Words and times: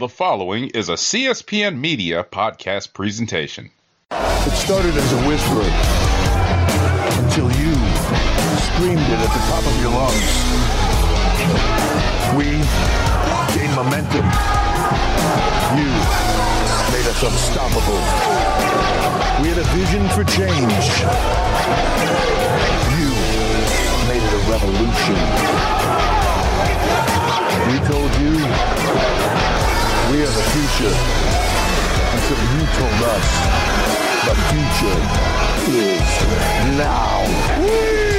The 0.00 0.08
following 0.08 0.70
is 0.70 0.88
a 0.88 0.94
CSPN 0.94 1.78
Media 1.78 2.24
podcast 2.24 2.94
presentation. 2.94 3.70
It 4.10 4.56
started 4.56 4.96
as 4.96 5.12
a 5.12 5.28
whisper 5.28 5.60
until 7.20 7.52
you 7.60 7.76
screamed 8.64 9.04
it 9.04 9.20
at 9.20 9.28
the 9.28 9.44
top 9.52 9.60
of 9.60 9.76
your 9.84 9.92
lungs. 9.92 10.32
We 12.32 12.48
gained 13.52 13.76
momentum. 13.76 14.24
You 15.76 15.92
made 16.96 17.04
us 17.04 17.20
unstoppable. 17.20 18.00
We 19.44 19.52
had 19.52 19.60
a 19.60 19.68
vision 19.76 20.08
for 20.16 20.24
change. 20.24 20.84
You 22.96 23.12
made 24.08 24.24
it 24.24 24.32
a 24.32 24.42
revolution. 24.48 25.20
We 27.68 27.76
told 27.84 28.10
you 28.16 28.40
we 30.10 30.22
are 30.22 30.26
the 30.26 30.42
future 30.50 30.94
until 32.14 32.40
you 32.52 32.62
told 32.74 33.00
us 33.14 33.28
the 34.26 34.34
future 34.50 35.00
is 35.70 36.76
now. 36.76 37.60
We 37.62 38.09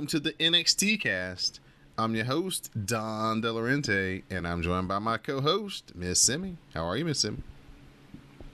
welcome 0.00 0.08
to 0.08 0.18
the 0.18 0.32
NXT 0.32 0.98
cast. 0.98 1.60
I'm 1.98 2.16
your 2.16 2.24
host, 2.24 2.70
Don 2.86 3.42
Delarente, 3.42 4.22
and 4.30 4.48
I'm 4.48 4.62
joined 4.62 4.88
by 4.88 4.98
my 4.98 5.18
co-host, 5.18 5.94
Miss 5.94 6.18
Simi. 6.18 6.56
How 6.72 6.86
are 6.86 6.96
you, 6.96 7.04
Miss 7.04 7.18
Simi? 7.18 7.42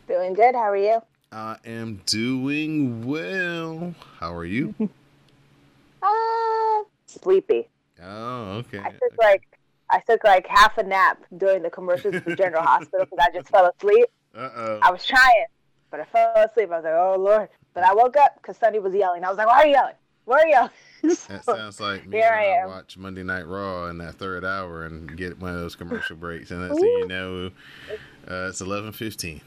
Doing 0.09 0.35
good. 0.35 0.57
How 0.57 0.73
are 0.73 0.77
you? 0.77 1.01
I 1.31 1.57
am 1.65 2.01
doing 2.05 3.07
well. 3.07 3.95
How 4.19 4.35
are 4.35 4.45
you? 4.45 4.75
Uh, 6.03 6.83
sleepy. 7.07 7.69
oh, 8.03 8.65
okay. 8.65 8.81
I 8.81 8.91
took 8.91 9.17
like 9.21 9.43
I 9.89 10.01
took 10.01 10.25
like 10.25 10.49
half 10.49 10.77
a 10.79 10.83
nap 10.83 11.23
during 11.37 11.63
the 11.63 11.71
commercials 11.71 12.17
for 12.17 12.35
General 12.35 12.63
Hospital 12.65 13.07
because 13.09 13.25
I 13.25 13.33
just 13.33 13.49
fell 13.51 13.67
asleep. 13.67 14.07
Uh-oh. 14.37 14.81
I 14.83 14.91
was 14.91 15.07
trying, 15.07 15.47
but 15.93 16.01
I 16.01 16.05
fell 16.07 16.33
asleep. 16.37 16.71
I 16.73 16.77
was 16.77 16.85
like, 16.85 16.95
oh 16.95 17.17
lord. 17.21 17.49
But 17.73 17.85
I 17.85 17.95
woke 17.95 18.17
up 18.17 18.35
because 18.37 18.57
Sunny 18.57 18.81
was 18.81 18.95
yelling. 18.95 19.23
I 19.23 19.29
was 19.29 19.39
like, 19.39 19.47
why 19.47 19.63
are 19.63 19.67
you 19.67 19.75
yelling? 19.75 19.95
Why 20.25 20.41
are 20.41 20.47
you 20.47 20.53
yelling? 20.53 20.71
That 21.29 21.45
sounds 21.45 21.81
like 21.81 22.07
me 22.07 22.19
Here 22.19 22.31
I 22.33 22.47
I, 22.47 22.63
am. 22.63 22.69
watch 22.69 22.97
Monday 22.97 23.23
Night 23.23 23.47
Raw 23.47 23.89
in 23.89 23.99
that 23.99 24.15
third 24.15 24.45
hour 24.45 24.85
and 24.85 25.17
get 25.17 25.39
one 25.39 25.55
of 25.55 25.61
those 25.61 25.75
commercial 25.77 26.17
breaks, 26.17 26.51
and 26.51 26.63
that's 26.69 26.81
you 26.81 27.07
know, 27.09 27.51
uh, 28.29 28.49
it's 28.49 28.61
eleven 28.61 28.93
fifteen. 28.93 29.41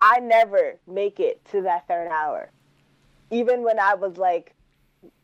I 0.00 0.18
never 0.20 0.74
make 0.86 1.20
it 1.20 1.44
to 1.52 1.62
that 1.62 1.86
third 1.86 2.08
hour. 2.08 2.50
Even 3.30 3.62
when 3.62 3.78
I 3.78 3.94
was 3.94 4.16
like 4.16 4.54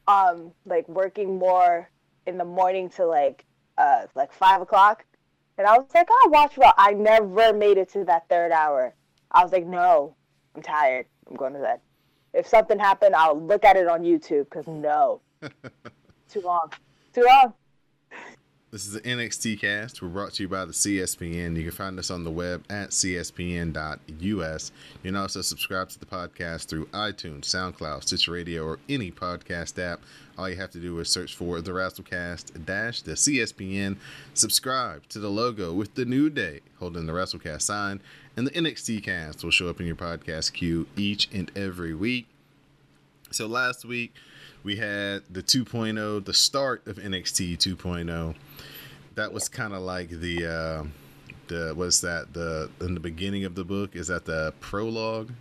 um 0.06 0.52
like 0.64 0.88
working 0.88 1.38
more 1.38 1.90
in 2.26 2.38
the 2.38 2.44
morning 2.44 2.88
to 2.90 3.06
like 3.06 3.44
uh 3.76 4.02
like 4.14 4.32
five 4.32 4.60
o'clock. 4.60 5.04
And 5.56 5.66
I 5.66 5.76
was 5.76 5.88
like, 5.92 6.08
I'll 6.22 6.30
watch 6.30 6.56
Raw. 6.56 6.72
I 6.78 6.92
never 6.92 7.52
made 7.52 7.78
it 7.78 7.88
to 7.90 8.04
that 8.04 8.28
third 8.28 8.52
hour. 8.52 8.94
I 9.32 9.42
was 9.42 9.50
like, 9.50 9.66
no, 9.66 10.14
I'm 10.54 10.62
tired. 10.62 11.06
I'm 11.28 11.34
going 11.36 11.52
to 11.54 11.58
bed. 11.58 11.80
If 12.34 12.46
something 12.46 12.78
happened, 12.78 13.14
I'll 13.14 13.40
look 13.40 13.64
at 13.64 13.76
it 13.76 13.88
on 13.88 14.02
YouTube 14.02 14.44
because 14.44 14.64
hmm. 14.64 14.80
no. 14.80 15.20
Too 16.30 16.40
long. 16.40 16.70
Too 17.14 17.24
long. 17.24 17.54
This 18.70 18.86
is 18.86 18.92
the 18.92 19.00
NXT 19.00 19.60
cast. 19.60 20.02
We're 20.02 20.08
brought 20.08 20.34
to 20.34 20.42
you 20.42 20.48
by 20.48 20.66
the 20.66 20.74
CSPN. 20.74 21.56
You 21.56 21.62
can 21.62 21.70
find 21.70 21.98
us 21.98 22.10
on 22.10 22.22
the 22.22 22.30
web 22.30 22.64
at 22.68 22.90
cspn.us. 22.90 24.72
You 25.02 25.08
can 25.08 25.16
also 25.16 25.40
subscribe 25.40 25.88
to 25.88 25.98
the 25.98 26.04
podcast 26.04 26.66
through 26.66 26.84
iTunes, 26.88 27.44
SoundCloud, 27.44 28.02
Stitcher 28.02 28.32
Radio, 28.32 28.66
or 28.66 28.78
any 28.86 29.10
podcast 29.10 29.82
app. 29.82 30.02
All 30.36 30.50
you 30.50 30.56
have 30.56 30.70
to 30.72 30.80
do 30.80 30.98
is 30.98 31.08
search 31.08 31.34
for 31.34 31.62
the 31.62 31.70
WrestleCast 31.70 32.66
dash 32.66 33.00
the 33.00 33.12
CSPN. 33.12 33.96
Subscribe 34.34 35.08
to 35.08 35.18
the 35.18 35.30
logo 35.30 35.72
with 35.72 35.94
the 35.94 36.04
new 36.04 36.28
day 36.28 36.60
holding 36.78 37.06
the 37.06 37.12
WrestleCast 37.14 37.62
sign, 37.62 38.02
and 38.38 38.46
the 38.46 38.52
NXT 38.52 39.02
cast 39.02 39.42
will 39.42 39.50
show 39.50 39.68
up 39.68 39.80
in 39.80 39.86
your 39.86 39.96
podcast 39.96 40.52
queue 40.52 40.86
each 40.96 41.28
and 41.32 41.50
every 41.56 41.92
week. 41.92 42.28
So 43.32 43.48
last 43.48 43.84
week 43.84 44.14
we 44.62 44.76
had 44.76 45.22
the 45.28 45.42
2.0, 45.42 46.24
the 46.24 46.32
start 46.32 46.86
of 46.86 46.96
NXT 46.98 47.56
2.0. 47.58 48.36
That 49.16 49.32
was 49.32 49.48
kind 49.48 49.74
of 49.74 49.80
like 49.82 50.10
the 50.10 50.46
uh, 50.46 50.84
the 51.48 51.72
what's 51.74 52.00
that 52.02 52.32
the 52.32 52.70
in 52.80 52.94
the 52.94 53.00
beginning 53.00 53.44
of 53.44 53.56
the 53.56 53.64
book 53.64 53.96
is 53.96 54.06
that 54.06 54.24
the 54.24 54.54
prologue 54.60 55.32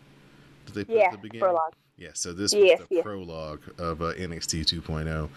that 0.65 0.73
they 0.73 0.83
put 0.83 0.95
Yeah, 0.95 1.05
at 1.05 1.11
the 1.11 1.17
beginning. 1.19 1.41
prologue. 1.41 1.73
Yeah, 1.97 2.09
so 2.13 2.33
this 2.33 2.51
Yes, 2.53 2.79
was 2.79 2.87
the 2.89 2.95
yes. 2.95 3.03
prologue 3.03 3.61
of 3.77 4.01
uh, 4.01 4.13
NXT 4.15 4.65
2.0, 4.81 5.29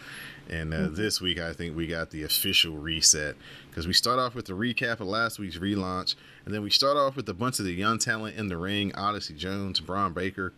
and 0.50 0.74
uh, 0.74 0.76
Mm-hmm. 0.78 0.94
this 0.96 1.20
week 1.20 1.38
I 1.38 1.52
think 1.52 1.76
we 1.76 1.86
got 1.86 2.10
the 2.10 2.22
official 2.24 2.76
reset 2.76 3.36
because 3.70 3.86
we 3.86 3.92
start 3.92 4.18
off 4.18 4.34
with 4.34 4.46
the 4.46 4.52
recap 4.52 5.00
of 5.00 5.06
last 5.06 5.38
week's 5.38 5.56
relaunch, 5.58 6.14
and 6.44 6.52
then 6.54 6.62
we 6.62 6.70
start 6.70 6.96
off 6.96 7.16
with 7.16 7.28
a 7.28 7.34
bunch 7.34 7.58
of 7.58 7.64
the 7.64 7.72
young 7.72 7.98
talent 7.98 8.36
in 8.36 8.48
the 8.48 8.56
ring: 8.56 8.92
Odyssey 8.94 9.34
Jones, 9.34 9.80
Braun 9.80 10.12
Breaker, 10.12 10.52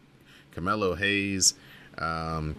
Carmelo 0.53 0.94
Hayes, 0.94 1.54
um, 1.98 2.56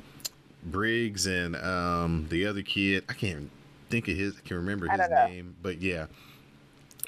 Briggs, 0.64 1.26
and 1.26 1.56
um, 1.58 2.28
the 2.30 2.46
other 2.46 2.62
kid. 2.62 3.04
I 3.10 3.14
can't 3.14 3.50
think 3.90 4.08
of 4.08 4.16
his. 4.16 4.36
I 4.38 4.48
can 4.48 4.58
remember 4.58 4.88
his 4.88 5.00
name, 5.30 5.56
but 5.62 5.82
yeah. 5.82 6.06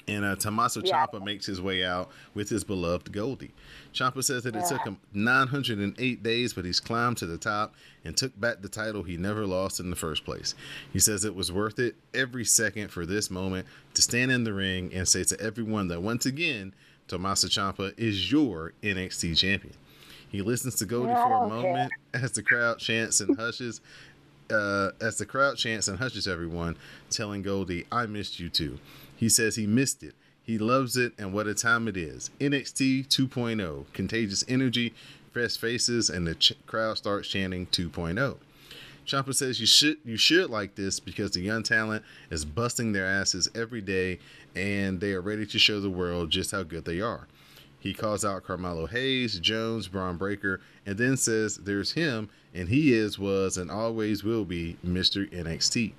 And 0.08 0.24
uh, 0.24 0.36
Tommaso 0.36 0.82
Yeah. 0.84 1.04
Ciampa 1.06 1.24
makes 1.24 1.46
his 1.46 1.60
way 1.60 1.84
out 1.84 2.10
with 2.34 2.48
his 2.48 2.62
beloved 2.62 3.12
Goldie. 3.12 3.52
Ciampa 3.92 4.22
says 4.22 4.44
that 4.44 4.54
it 4.54 4.60
Yeah. 4.62 4.68
took 4.78 4.84
him 4.86 4.98
908 5.12 6.22
days, 6.22 6.52
but 6.52 6.64
he's 6.64 6.78
climbed 6.78 7.16
to 7.18 7.26
the 7.26 7.36
top 7.38 7.74
and 8.04 8.16
took 8.16 8.38
back 8.40 8.62
the 8.62 8.68
title 8.68 9.02
he 9.02 9.16
never 9.16 9.46
lost 9.46 9.80
in 9.80 9.90
the 9.90 9.96
first 9.96 10.24
place. 10.24 10.54
He 10.92 11.00
says 11.00 11.24
it 11.24 11.34
was 11.34 11.50
worth 11.50 11.78
it 11.80 11.96
every 12.14 12.44
second 12.44 12.92
for 12.92 13.04
this 13.04 13.30
moment 13.30 13.66
to 13.94 14.02
stand 14.02 14.30
in 14.30 14.44
the 14.44 14.52
ring 14.52 14.92
and 14.94 15.08
say 15.08 15.24
to 15.24 15.40
everyone 15.40 15.88
that 15.88 16.00
once 16.02 16.24
again, 16.24 16.72
Tommaso 17.08 17.48
Ciampa 17.48 17.92
is 17.98 18.30
your 18.30 18.74
NXT 18.82 19.36
champion. 19.36 19.74
He 20.28 20.42
listens 20.42 20.74
to 20.76 20.86
Goldie 20.86 21.08
Yeah, 21.10 21.24
for 21.24 21.34
a 21.46 21.48
don't 21.48 21.64
moment 21.64 21.92
as 22.14 22.32
the 22.32 22.42
crowd 22.42 22.78
chants 22.78 23.20
and 23.20 23.36
hushes. 23.36 23.80
Uh, 24.48 24.92
as 25.00 25.18
the 25.18 25.26
crowd 25.26 25.56
chants 25.56 25.88
and 25.88 25.98
hushes 25.98 26.28
everyone, 26.28 26.76
telling 27.10 27.42
Goldie, 27.42 27.84
I 27.90 28.06
missed 28.06 28.38
you 28.38 28.48
too. 28.48 28.78
He 29.16 29.28
says 29.28 29.56
he 29.56 29.66
missed 29.66 30.02
it. 30.02 30.14
He 30.42 30.58
loves 30.58 30.96
it, 30.96 31.12
and 31.18 31.32
what 31.32 31.48
a 31.48 31.54
time 31.54 31.88
it 31.88 31.96
is. 31.96 32.30
NXT 32.38 33.08
2.0, 33.08 33.84
contagious 33.92 34.44
energy, 34.46 34.94
fresh 35.32 35.56
faces, 35.56 36.08
and 36.08 36.26
the 36.26 36.36
ch- 36.36 36.52
crowd 36.66 36.98
starts 36.98 37.28
chanting 37.28 37.66
2.0. 37.66 38.36
Ciampa 39.06 39.34
says 39.34 39.60
you 39.60 39.66
should 39.66 39.98
you 40.04 40.16
should 40.16 40.50
like 40.50 40.74
this 40.74 40.98
because 40.98 41.30
the 41.30 41.40
young 41.40 41.62
talent 41.62 42.04
is 42.30 42.44
busting 42.44 42.92
their 42.92 43.06
asses 43.06 43.48
every 43.54 43.80
day, 43.80 44.18
and 44.54 45.00
they 45.00 45.12
are 45.12 45.20
ready 45.20 45.46
to 45.46 45.58
show 45.58 45.80
the 45.80 45.90
world 45.90 46.30
just 46.30 46.50
how 46.50 46.62
good 46.62 46.84
they 46.84 47.00
are. 47.00 47.26
He 47.78 47.94
calls 47.94 48.24
out 48.24 48.44
Carmelo 48.44 48.86
Hayes, 48.86 49.38
Jones, 49.38 49.86
Braun 49.86 50.16
Breaker, 50.16 50.60
and 50.84 50.98
then 50.98 51.16
says 51.16 51.56
there's 51.56 51.92
him, 51.92 52.28
and 52.52 52.68
he 52.68 52.92
is, 52.92 53.18
was, 53.18 53.56
and 53.56 53.70
always 53.70 54.24
will 54.24 54.44
be 54.44 54.76
Mr. 54.84 55.30
NXT. 55.30 55.92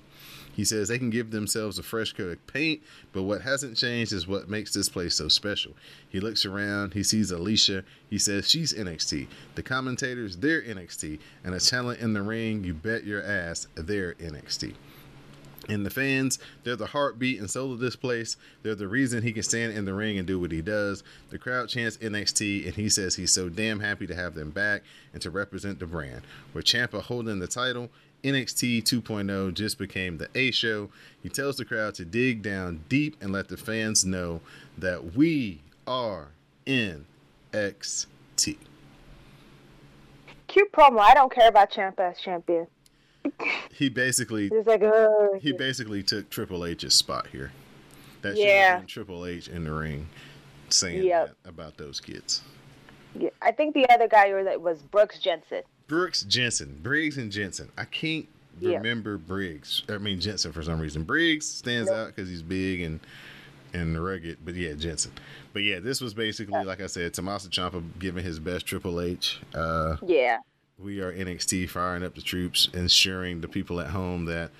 He 0.58 0.64
says 0.64 0.88
they 0.88 0.98
can 0.98 1.10
give 1.10 1.30
themselves 1.30 1.78
a 1.78 1.84
fresh 1.84 2.12
coat 2.12 2.32
of 2.32 2.46
paint, 2.48 2.82
but 3.12 3.22
what 3.22 3.42
hasn't 3.42 3.76
changed 3.76 4.12
is 4.12 4.26
what 4.26 4.50
makes 4.50 4.74
this 4.74 4.88
place 4.88 5.14
so 5.14 5.28
special. 5.28 5.70
He 6.08 6.18
looks 6.18 6.44
around, 6.44 6.94
he 6.94 7.04
sees 7.04 7.30
Alicia, 7.30 7.84
he 8.10 8.18
says 8.18 8.50
she's 8.50 8.74
NXT. 8.74 9.28
The 9.54 9.62
commentators, 9.62 10.38
they're 10.38 10.60
NXT, 10.60 11.20
and 11.44 11.54
a 11.54 11.60
talent 11.60 12.00
in 12.00 12.12
the 12.12 12.22
ring, 12.22 12.64
you 12.64 12.74
bet 12.74 13.04
your 13.04 13.22
ass, 13.22 13.68
they're 13.76 14.14
NXT. 14.14 14.74
And 15.68 15.86
the 15.86 15.90
fans, 15.90 16.40
they're 16.64 16.74
the 16.74 16.86
heartbeat 16.86 17.38
and 17.38 17.48
soul 17.48 17.72
of 17.72 17.78
this 17.78 17.94
place. 17.94 18.36
They're 18.62 18.74
the 18.74 18.88
reason 18.88 19.22
he 19.22 19.32
can 19.32 19.42
stand 19.44 19.74
in 19.74 19.84
the 19.84 19.94
ring 19.94 20.18
and 20.18 20.26
do 20.26 20.40
what 20.40 20.50
he 20.50 20.62
does. 20.62 21.04
The 21.30 21.38
crowd 21.38 21.68
chants 21.68 21.98
NXT, 21.98 22.66
and 22.66 22.74
he 22.74 22.88
says 22.88 23.14
he's 23.14 23.32
so 23.32 23.48
damn 23.48 23.78
happy 23.78 24.08
to 24.08 24.14
have 24.14 24.34
them 24.34 24.50
back 24.50 24.82
and 25.12 25.22
to 25.22 25.30
represent 25.30 25.78
the 25.78 25.86
brand. 25.86 26.22
With 26.52 26.64
Ciampa 26.64 27.02
holding 27.02 27.38
the 27.38 27.46
title, 27.46 27.90
NXT 28.24 28.82
2.0 28.82 29.54
just 29.54 29.78
became 29.78 30.18
the 30.18 30.28
A 30.34 30.50
show. 30.50 30.90
He 31.22 31.28
tells 31.28 31.56
the 31.56 31.64
crowd 31.64 31.94
to 31.96 32.04
dig 32.04 32.42
down 32.42 32.84
deep 32.88 33.16
and 33.20 33.32
let 33.32 33.48
the 33.48 33.56
fans 33.56 34.04
know 34.04 34.40
that 34.76 35.14
we 35.14 35.60
are 35.86 36.28
NXT. 36.66 38.56
Cute 40.48 40.72
promo. 40.72 41.00
I 41.00 41.14
don't 41.14 41.32
care 41.32 41.48
about 41.48 41.70
Ciampa 41.70 42.16
champion. 42.18 42.66
He 43.72 43.88
basically 43.88 44.48
like, 44.48 44.82
uh, 44.82 45.08
he 45.40 45.52
basically 45.52 46.02
took 46.02 46.30
Triple 46.30 46.64
H's 46.64 46.94
spot 46.94 47.26
here. 47.28 47.52
That 48.22 48.36
should 48.36 48.46
Yeah. 48.46 48.70
have 48.70 48.80
been 48.80 48.86
Triple 48.86 49.26
H 49.26 49.48
in 49.48 49.64
the 49.64 49.72
ring 49.72 50.08
saying 50.70 51.02
Yep. 51.04 51.34
that 51.42 51.48
about 51.48 51.76
those 51.76 52.00
kids. 52.00 52.42
yeah. 53.14 53.30
I 53.42 53.52
think 53.52 53.74
the 53.74 53.88
other 53.90 54.08
guy 54.08 54.32
was 54.56 54.82
Brooks 54.82 55.18
Jensen. 55.18 55.62
Brooks 55.88 56.22
Jensen, 56.22 56.78
Briggs 56.82 57.16
and 57.18 57.32
Jensen. 57.32 57.70
I 57.76 57.84
can't 57.86 58.28
Yeah. 58.60 58.76
remember 58.76 59.18
Briggs. 59.18 59.82
I 59.88 59.98
mean 59.98 60.20
Jensen 60.20 60.52
for 60.52 60.62
some 60.62 60.78
reason. 60.80 61.02
Briggs 61.04 61.46
stands 61.46 61.88
Nope. 61.88 61.96
out 61.98 62.06
because 62.08 62.28
he's 62.28 62.42
big 62.42 62.80
and 62.82 63.00
and 63.74 64.02
rugged. 64.02 64.38
But 64.44 64.54
yeah, 64.54 64.72
Jensen. 64.74 65.12
But 65.52 65.62
yeah, 65.62 65.78
this 65.80 66.00
was 66.00 66.14
basically 66.14 66.64
like 66.64 66.80
I 66.80 66.86
said, 66.86 67.12
Tommaso 67.14 67.48
Ciampa 67.48 67.82
giving 67.98 68.24
his 68.24 68.38
best 68.38 68.64
Triple 68.66 69.00
H. 69.00 69.40
Uh, 69.54 69.96
Yeah. 70.06 70.38
we 70.78 71.00
are 71.00 71.12
NXT 71.12 71.66
firing 71.68 72.02
up 72.02 72.14
the 72.14 72.22
troops, 72.22 72.68
ensuring 72.72 73.40
the 73.40 73.48
people 73.48 73.80
at 73.80 73.88
home 73.88 74.24
that 74.26 74.50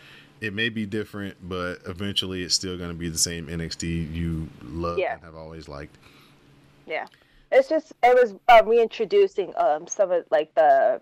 it 0.41 0.53
may 0.53 0.69
be 0.69 0.85
different, 0.87 1.37
but 1.49 1.79
eventually 1.87 2.43
it's 2.43 2.55
still 2.55 2.77
going 2.77 2.91
to 2.91 2.95
be 2.97 3.09
the 3.09 3.19
same 3.19 3.49
NXT 3.49 4.13
you 4.13 4.49
love 4.63 4.99
Yeah. 4.99 5.15
and 5.15 5.23
have 5.23 5.35
always 5.35 5.69
liked. 5.69 5.97
Yeah. 6.87 7.07
It's 7.51 7.69
just 7.69 7.93
it 8.03 8.15
was 8.15 8.35
um, 8.49 8.69
reintroducing 8.69 9.55
um 9.57 9.87
some 9.87 10.11
of 10.11 10.25
like 10.31 10.55
the 10.55 11.01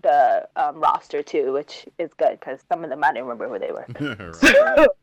the 0.00 0.48
um, 0.56 0.80
roster 0.80 1.22
too, 1.22 1.52
which 1.52 1.86
is 1.98 2.12
good 2.14 2.40
because 2.40 2.60
some 2.68 2.84
of 2.84 2.90
them 2.90 3.04
I 3.04 3.12
didn't 3.12 3.26
remember 3.26 3.48
who 3.48 3.58
they 3.58 3.72
were. 3.72 4.86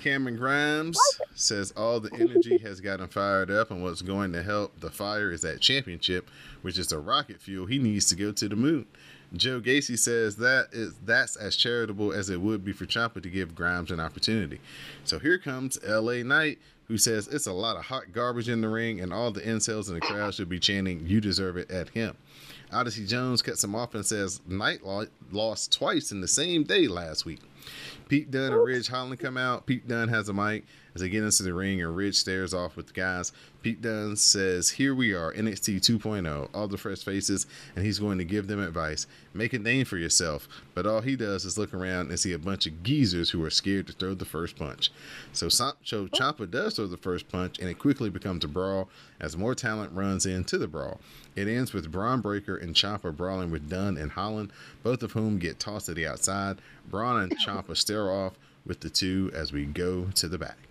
Cameron 0.00 0.36
Grimes 0.36 0.98
says 1.34 1.72
all 1.76 2.00
the 2.00 2.10
energy 2.14 2.56
has 2.58 2.80
gotten 2.80 3.06
fired 3.08 3.50
up, 3.50 3.70
and 3.70 3.82
what's 3.82 4.02
going 4.02 4.32
to 4.32 4.42
help 4.42 4.80
the 4.80 4.90
fire 4.90 5.30
is 5.30 5.42
that 5.42 5.60
championship, 5.60 6.30
which 6.62 6.78
is 6.78 6.88
the 6.88 6.98
rocket 6.98 7.40
fuel 7.40 7.66
he 7.66 7.78
needs 7.78 8.06
to 8.06 8.16
go 8.16 8.32
to 8.32 8.48
the 8.48 8.56
moon. 8.56 8.86
Joe 9.34 9.60
Gacy 9.60 9.96
says 9.96 10.36
that 10.36 10.68
is 10.72 10.94
that's 11.04 11.36
as 11.36 11.54
charitable 11.54 12.12
as 12.12 12.30
it 12.30 12.40
would 12.40 12.64
be 12.64 12.72
for 12.72 12.86
Ciampa 12.86 13.22
to 13.22 13.28
give 13.28 13.54
Grimes 13.54 13.90
an 13.90 14.00
opportunity. 14.00 14.60
So 15.04 15.18
here 15.18 15.38
comes 15.38 15.78
L.A. 15.86 16.24
Knight, 16.24 16.58
who 16.88 16.98
says 16.98 17.28
it's 17.28 17.46
a 17.46 17.52
lot 17.52 17.76
of 17.76 17.84
hot 17.84 18.12
garbage 18.12 18.48
in 18.48 18.60
the 18.60 18.68
ring, 18.68 19.00
and 19.00 19.12
all 19.12 19.30
the 19.30 19.42
incels 19.42 19.88
in 19.88 19.94
the 19.94 20.00
crowd 20.00 20.34
should 20.34 20.48
be 20.48 20.58
chanting 20.58 21.06
"You 21.06 21.20
deserve 21.20 21.56
it" 21.56 21.70
at 21.70 21.90
him. 21.90 22.16
Odyssey 22.72 23.06
Jones 23.06 23.42
cuts 23.42 23.64
him 23.64 23.74
off 23.74 23.94
and 23.94 24.04
says 24.04 24.40
Knight 24.46 24.80
lost 25.32 25.72
twice 25.72 26.12
in 26.12 26.20
the 26.20 26.28
same 26.28 26.64
day 26.64 26.86
last 26.88 27.24
week. 27.24 27.40
Pete 28.08 28.30
Dunne 28.30 28.52
and 28.52 28.64
Ridge 28.64 28.88
Holland 28.88 29.20
come 29.20 29.36
out. 29.36 29.66
Pete 29.66 29.86
Dunne 29.86 30.08
has 30.08 30.28
a 30.28 30.32
mic 30.32 30.64
as 30.94 31.00
they 31.00 31.08
get 31.08 31.24
into 31.24 31.42
the 31.42 31.54
ring, 31.54 31.82
and 31.82 31.96
Ridge 31.96 32.16
stares 32.16 32.54
off 32.54 32.76
with 32.76 32.88
the 32.88 32.92
guys. 32.92 33.32
Pete 33.62 33.82
Dunne 33.82 34.16
says, 34.16 34.70
Here 34.70 34.94
we 34.94 35.12
are, 35.12 35.32
NXT 35.34 35.76
2.0, 35.76 36.26
oh, 36.26 36.48
all 36.54 36.66
the 36.66 36.78
fresh 36.78 37.04
faces, 37.04 37.46
and 37.76 37.84
he's 37.84 37.98
going 37.98 38.16
to 38.18 38.24
give 38.24 38.46
them 38.46 38.60
advice. 38.60 39.06
Make 39.34 39.52
a 39.52 39.58
name 39.58 39.84
for 39.84 39.98
yourself. 39.98 40.48
But 40.74 40.86
all 40.86 41.02
he 41.02 41.14
does 41.14 41.44
is 41.44 41.58
look 41.58 41.74
around 41.74 42.08
and 42.08 42.18
see 42.18 42.32
a 42.32 42.38
bunch 42.38 42.66
of 42.66 42.82
geezers 42.82 43.30
who 43.30 43.44
are 43.44 43.50
scared 43.50 43.86
to 43.88 43.92
throw 43.92 44.14
the 44.14 44.24
first 44.24 44.56
punch. 44.56 44.90
So 45.32 45.48
Sancho 45.48 46.06
Ciampa 46.06 46.50
does 46.50 46.76
throw 46.76 46.86
the 46.86 46.96
first 46.96 47.28
punch, 47.28 47.58
and 47.58 47.68
it 47.68 47.78
quickly 47.78 48.08
becomes 48.08 48.44
a 48.44 48.48
brawl 48.48 48.88
as 49.20 49.36
more 49.36 49.54
talent 49.54 49.92
runs 49.92 50.24
into 50.24 50.56
the 50.56 50.68
brawl. 50.68 51.00
It 51.36 51.46
ends 51.46 51.72
with 51.72 51.92
Braun 51.92 52.20
Breaker 52.20 52.56
and 52.56 52.74
Ciampa 52.74 53.14
brawling 53.14 53.50
with 53.50 53.68
Dunne 53.68 53.96
and 53.98 54.12
Holland, 54.12 54.52
both 54.82 55.02
of 55.02 55.12
whom 55.12 55.38
get 55.38 55.60
tossed 55.60 55.86
to 55.86 55.94
the 55.94 56.06
outside. 56.06 56.58
Braun 56.88 57.20
and 57.20 57.38
Ciampa 57.46 57.76
stare 57.76 58.10
off 58.10 58.34
with 58.64 58.80
the 58.80 58.90
two 58.90 59.30
as 59.34 59.52
we 59.52 59.64
go 59.66 60.06
to 60.14 60.28
the 60.28 60.38
back. 60.38 60.69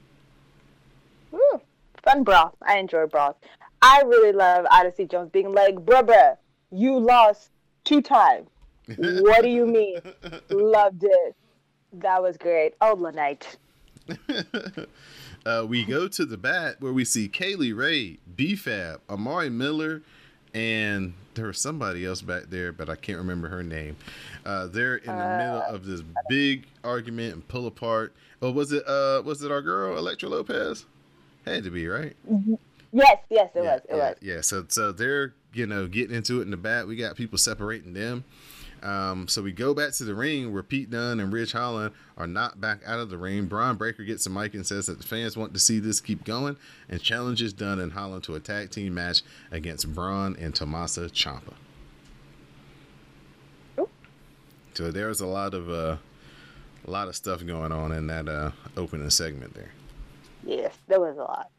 Fun 2.04 2.24
broth. 2.24 2.56
I 2.62 2.78
enjoy 2.78 3.06
broth. 3.08 3.36
I 3.82 4.02
really 4.06 4.32
love 4.32 4.66
Odyssey 4.72 5.06
Jones 5.06 5.30
being 5.32 5.54
like, 5.54 5.76
bruh, 5.76 6.06
bruh, 6.06 6.38
you 6.72 7.00
lost 7.00 7.50
two 7.84 8.02
times. 8.02 8.50
what 8.98 9.44
do 9.44 9.50
you 9.50 9.66
mean? 9.66 10.00
Loved 10.50 11.04
it. 11.04 11.36
That 11.94 12.22
was 12.22 12.38
great. 12.38 12.74
Oh, 12.82 12.98
L.A. 12.98 13.12
Knight. 13.12 13.58
uh, 15.46 15.66
we 15.68 15.86
go 15.86 16.08
to 16.08 16.26
the 16.26 16.38
bat 16.38 16.78
where 16.80 16.94
we 16.94 17.06
see 17.06 17.28
Kay 17.28 17.56
Lee 17.56 17.72
Ray, 17.72 18.18
B-Fab, 18.36 19.02
Amari 19.10 19.50
Miller, 19.50 20.02
and 20.54 21.14
there 21.36 21.48
was 21.48 21.60
somebody 21.60 22.06
else 22.06 22.22
back 22.22 22.44
there, 22.50 22.72
but 22.72 22.90
I 22.90 22.96
can't 22.96 23.20
remember 23.20 23.48
her 23.50 23.64
name. 23.64 23.96
Uh, 24.46 24.68
they're 24.68 24.98
in 24.98 25.16
the 25.16 25.38
middle 25.38 25.62
of 25.62 25.86
this 25.86 26.02
big 26.28 26.66
argument 26.84 27.34
and 27.36 27.48
pull 27.48 27.68
apart. 27.68 28.14
Oh, 28.42 28.52
was 28.52 28.72
it 28.72 28.88
uh 28.88 29.22
was 29.26 29.44
it 29.44 29.52
our 29.52 29.62
girl 29.62 29.98
Elektra 29.98 30.30
Lopez? 30.30 30.86
Had 31.50 31.64
to 31.64 31.72
be 31.72 31.88
right. 31.88 32.16
Yes, 32.92 33.18
yes, 33.30 33.50
it 33.56 33.64
yeah, 33.64 33.74
was. 33.74 33.82
It 33.82 33.90
yeah, 33.90 33.96
was. 33.96 34.16
Yeah, 34.22 34.42
so 34.42 34.66
so 34.68 34.92
they're 34.92 35.34
you 35.54 35.66
know 35.66 35.88
getting 35.88 36.16
into 36.16 36.40
it 36.40 36.44
in 36.44 36.52
the 36.52 36.58
back. 36.58 36.86
We 36.86 36.96
got 36.96 37.16
people 37.16 37.38
separating 37.38 37.94
them. 37.94 38.24
Um, 38.82 39.28
so 39.28 39.42
we 39.42 39.52
go 39.52 39.74
back 39.74 39.92
to 39.94 40.06
the 40.06 40.16
ring 40.16 40.54
where 40.54 40.64
Pete 40.64 40.90
Dunne 40.90 41.20
and 41.20 41.34
Ridge 41.34 41.52
Holland 41.52 41.94
are 42.18 42.28
not 42.28 42.62
back 42.62 42.80
out 42.86 43.00
of 43.00 43.10
the 43.10 43.18
ring. 43.18 43.46
Braun 43.46 43.76
Breaker 43.76 44.04
gets 44.04 44.24
the 44.24 44.30
mic 44.30 44.54
and 44.54 44.66
says 44.66 44.86
that 44.86 45.00
the 45.00 45.08
fans 45.08 45.36
want 45.36 45.54
to 45.54 45.60
see 45.60 45.80
this 45.80 46.00
keep 46.00 46.24
going 46.24 46.56
and 46.88 47.02
challenges 47.02 47.52
Dunne 47.52 47.80
and 47.80 47.92
Holland 47.92 48.24
to 48.26 48.36
a 48.36 48.40
tag 48.40 48.72
team 48.72 48.94
match 48.94 49.22
against 49.52 49.94
Braun 49.94 50.38
and 50.40 50.56
Tommaso 50.56 51.08
Ciampa. 51.08 51.56
Ooh. 53.80 53.90
So 54.76 54.92
there 54.92 55.08
was 55.08 55.20
a 55.20 55.28
lot 55.28 55.54
of 55.54 55.70
uh, 55.70 55.98
a 56.86 56.92
lot 56.92 57.10
of 57.10 57.16
stuff 57.16 57.46
going 57.46 57.72
on 57.72 57.92
in 57.92 58.08
that 58.08 58.30
uh, 58.30 58.52
opening 58.78 59.10
segment 59.10 59.56
there. 59.56 59.72
Yes, 60.46 60.78
there 60.88 61.00
was 61.00 61.18
a 61.18 61.24
lot. 61.24 61.50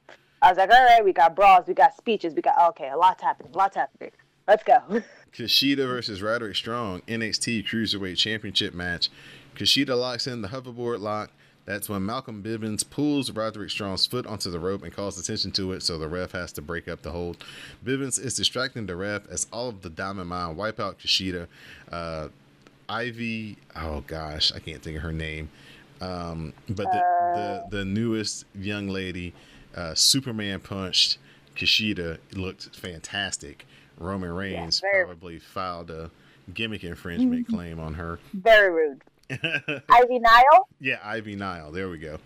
I 0.43 0.49
was 0.49 0.59
like, 0.59 0.71
all 0.71 0.85
right, 0.85 1.05
we 1.05 1.12
got 1.12 1.37
brawls, 1.37 1.67
we 1.67 1.75
got 1.75 1.97
speeches, 1.97 2.35
we 2.35 2.43
got 2.43 2.56
okay, 2.71 2.88
a 2.88 2.97
lot's 2.97 3.23
happening, 3.23 3.53
a 3.55 3.59
lots 3.59 3.77
happening. 3.77 4.11
Let's 4.49 4.65
go. 4.65 4.81
Kushida 5.32 5.87
versus 5.87 6.23
Roderick 6.23 6.56
Strong 6.56 7.03
NXT 7.03 7.69
Cruiserweight 7.69 8.17
Championship 8.17 8.75
match. 8.75 9.11
Kushida 9.55 9.99
locks 9.99 10.27
in 10.27 10.43
the 10.43 10.49
hoverboard 10.49 11.00
lock. 11.00 11.31
That's 11.67 11.88
when 11.88 12.05
Malcolm 12.05 12.43
Bivens 12.43 12.88
pulls 12.88 13.31
Roderick 13.31 13.71
Strong's 13.71 14.06
foot 14.06 14.27
onto 14.27 14.50
the 14.50 14.59
rope 14.59 14.82
and 14.82 14.93
calls 14.93 15.21
attention 15.21 15.53
to 15.53 15.73
it, 15.73 15.82
so 15.82 15.99
the 15.99 16.09
ref 16.09 16.32
has 16.32 16.53
to 16.55 16.62
break 16.62 16.88
up 16.88 17.03
the 17.03 17.11
hold. 17.11 17.44
Bivens 17.85 18.19
is 18.19 18.35
distracting 18.35 18.87
the 18.87 18.97
ref 18.97 19.23
as 19.31 19.47
all 19.53 19.69
of 19.69 19.82
the 19.82 19.91
Diamond 19.91 20.31
Mine 20.31 20.56
wipe 20.56 20.81
out 20.81 20.99
Kushida. 20.99 21.47
Uh, 21.93 22.29
Ivy, 22.88 23.56
oh 23.77 24.03
gosh, 24.06 24.53
I 24.53 24.59
can't 24.59 24.82
think 24.82 24.97
of 24.97 25.03
her 25.03 25.12
name. 25.12 25.50
Um, 26.00 26.52
but 26.69 26.85
the, 26.91 27.62
the 27.70 27.76
the 27.79 27.85
newest 27.85 28.44
young 28.55 28.88
lady, 28.88 29.35
uh, 29.76 29.94
Superman 29.94 30.61
punched 30.61 31.19
Kushida 31.56 32.19
looked 32.35 32.75
fantastic. 32.76 33.67
Roman 33.99 34.32
Reigns 34.32 34.81
very- 34.81 35.05
probably 35.05 35.38
filed 35.38 35.91
a 35.91 36.11
gimmick 36.55 36.85
infringement 36.85 37.47
claim 37.50 37.79
on 37.79 37.94
her. 37.94 38.19
Very 38.32 38.70
rude. 38.70 39.02
Ivy 39.31 40.19
Nile? 40.19 40.69
Yeah, 40.81 40.99
Ivy 41.05 41.37
Nile. 41.37 41.70
There 41.70 41.88
we 41.88 41.99
go. 41.99 42.19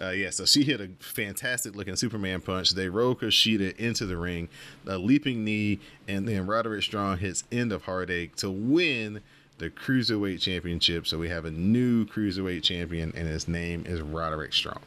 Uh, 0.00 0.10
yeah, 0.10 0.30
so 0.30 0.46
she 0.46 0.62
hit 0.64 0.80
a 0.80 0.88
fantastic 1.00 1.76
looking 1.76 1.96
Superman 1.96 2.40
punch. 2.40 2.70
They 2.70 2.88
roll 2.88 3.14
Kushida 3.14 3.76
into 3.76 4.06
the 4.06 4.16
ring, 4.16 4.48
a 4.86 4.96
leaping 4.96 5.44
knee, 5.44 5.80
and 6.08 6.26
then 6.26 6.46
Roderick 6.46 6.82
Strong 6.82 7.18
hits 7.18 7.44
end 7.52 7.72
of 7.72 7.82
heartache 7.82 8.36
to 8.36 8.50
win 8.50 9.20
the 9.58 9.70
Cruiserweight 9.70 10.40
Championship. 10.40 11.06
So 11.06 11.18
we 11.18 11.28
have 11.28 11.44
a 11.44 11.50
new 11.50 12.06
Cruiserweight 12.06 12.62
champion, 12.62 13.12
and 13.14 13.26
his 13.26 13.48
name 13.48 13.84
is 13.86 14.00
Roderick 14.00 14.52
Strong. 14.52 14.80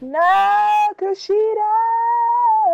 No, 0.00 0.88
Kushida! 1.00 1.62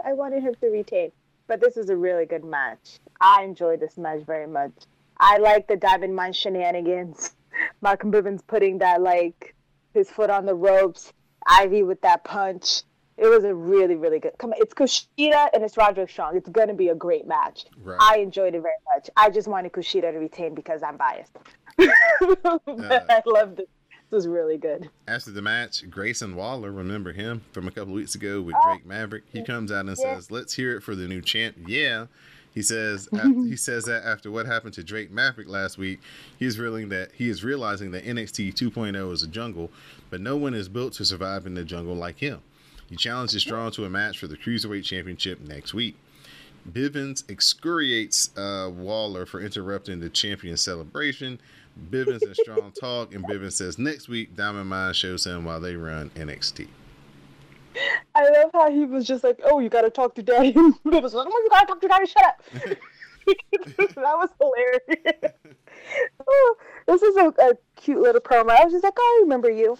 I 0.05 0.13
wanted 0.15 0.43
him 0.43 0.55
to 0.61 0.69
retain. 0.69 1.13
But 1.47 1.61
this 1.61 1.77
was 1.77 1.91
a 1.91 1.97
really 1.97 2.27
good 2.27 2.45
match. 2.45 3.01
I 3.21 3.43
enjoyed 3.43 3.81
this 3.81 3.97
match 3.97 4.23
very 4.25 4.47
much. 4.47 4.73
I 5.19 5.39
like 5.39 5.67
the 5.67 5.77
Diamond 5.77 6.15
Mine 6.15 6.33
shenanigans. 6.33 7.35
Malcolm 7.83 8.13
Bivens 8.13 8.47
putting 8.47 8.79
that, 8.79 9.03
like, 9.03 9.55
his 9.95 10.11
foot 10.11 10.31
on 10.31 10.47
the 10.47 10.55
ropes. 10.55 11.13
Ivy 11.47 11.83
with 11.83 12.01
that 12.03 12.25
punch. 12.25 12.83
It 13.19 13.27
was 13.27 13.43
a 13.45 13.53
really, 13.55 13.97
really 13.97 14.21
good. 14.21 14.33
Come 14.39 14.51
on, 14.53 14.57
it's 14.61 14.73
Kushida 14.75 15.49
and 15.53 15.63
it's 15.65 15.77
Roderick 15.77 16.09
Strong. 16.11 16.37
It's 16.37 16.49
gonna 16.49 16.75
be 16.75 16.89
a 16.89 16.95
great 16.95 17.27
match. 17.27 17.65
Right. 17.83 17.99
I 18.01 18.19
enjoyed 18.19 18.55
it 18.55 18.61
very 18.63 18.75
much. 18.95 19.11
I 19.17 19.29
just 19.31 19.49
wanted 19.49 19.73
Kushida 19.73 20.13
to 20.13 20.19
retain 20.19 20.55
because 20.55 20.83
I'm 20.83 20.97
biased. 20.97 21.33
but 21.77 21.89
uh, 22.45 22.59
I 23.11 23.23
loved 23.27 23.61
it. 23.61 23.69
This 24.11 24.17
was 24.19 24.29
really 24.29 24.57
good. 24.57 24.89
After 25.07 25.31
the 25.33 25.43
match, 25.43 25.89
Grayson 25.91 26.35
Waller, 26.35 26.71
remember 26.73 27.13
him 27.13 27.43
from 27.53 27.69
a 27.69 27.71
couple 27.71 27.93
weeks 27.93 28.15
ago 28.15 28.41
with 28.41 28.55
Oh. 28.57 28.73
Drake 28.73 28.87
Maverick? 28.87 29.25
He 29.33 29.45
comes 29.45 29.71
out 29.71 29.81
and 29.81 29.89
Yeah. 29.91 30.15
says, 30.15 30.31
"Let's 30.31 30.55
hear 30.55 30.77
it 30.77 30.83
for 30.83 30.95
the 30.95 31.07
new 31.09 31.21
champ." 31.21 31.57
Yeah, 31.67 32.07
he 32.55 32.63
says. 32.63 33.09
after, 33.15 33.29
he 33.29 33.57
says 33.57 33.85
that 33.85 34.05
after 34.05 34.31
what 34.31 34.47
happened 34.47 34.75
to 34.75 34.85
Drake 34.85 35.11
Maverick 35.11 35.49
last 35.49 35.77
week, 35.77 36.01
he's 36.39 36.59
realizing 36.59 36.89
that 36.91 37.11
he 37.13 37.29
is 37.29 37.43
realizing 37.45 37.91
that 37.91 38.05
NXT 38.05 38.55
2.0 38.55 39.13
is 39.13 39.23
a 39.25 39.29
jungle, 39.29 39.71
but 40.09 40.21
no 40.21 40.37
one 40.37 40.55
is 40.55 40.69
built 40.69 40.93
to 40.95 41.05
survive 41.05 41.47
in 41.47 41.55
the 41.55 41.65
jungle 41.65 41.95
like 41.97 42.19
him. 42.19 42.41
He 42.89 42.97
challenges 42.97 43.43
Strong 43.43 43.73
to 43.73 43.85
a 43.85 43.91
match 43.91 44.19
for 44.19 44.27
the 44.27 44.37
Cruiserweight 44.37 44.85
Championship 44.85 45.41
next 45.41 45.75
week. 45.75 45.97
Bivens 46.71 47.29
excoriates 47.31 48.37
uh, 48.37 48.71
Waller 48.71 49.27
for 49.27 49.41
interrupting 49.41 50.01
the 50.01 50.09
champion 50.09 50.57
celebration. 50.57 51.41
Bivens 51.91 52.23
and 52.23 52.35
Strong 52.35 52.73
talk, 52.81 53.15
and 53.15 53.25
Bivens 53.25 53.53
says 53.53 53.79
next 53.79 54.09
week 54.09 54.37
Diamond 54.37 54.69
Mine 54.69 54.93
shows 54.95 55.25
him 55.25 55.45
while 55.45 55.61
they 55.61 55.77
run 55.77 56.11
NXT. 56.11 56.69
I 58.15 58.23
love 58.31 58.51
how 58.53 58.71
he 58.71 58.85
was 58.85 59.07
just 59.07 59.23
like, 59.23 59.39
"Oh, 59.45 59.61
you 59.61 59.69
gotta 59.69 59.91
talk 59.91 60.15
to 60.17 60.23
daddy." 60.23 60.51
It 60.57 61.03
was 61.03 61.15
like, 61.15 61.29
"Oh, 61.31 61.43
you 61.45 61.49
gotta 61.51 61.67
talk 61.67 61.81
to 61.81 61.89
daddy." 61.89 62.07
Shut 62.07 62.25
up. 62.25 62.43
that 63.95 63.97
was 63.97 64.31
hilarious. 64.41 65.35
oh, 66.27 66.57
this 66.87 67.03
is 67.03 67.17
a, 67.17 67.27
a 67.27 67.53
cute 67.77 68.01
little 68.01 68.21
promo. 68.21 68.51
I 68.51 68.65
was 68.65 68.73
just 68.73 68.85
like, 68.85 68.97
"Oh, 68.99 69.19
I 69.21 69.23
remember 69.23 69.51
you." 69.51 69.79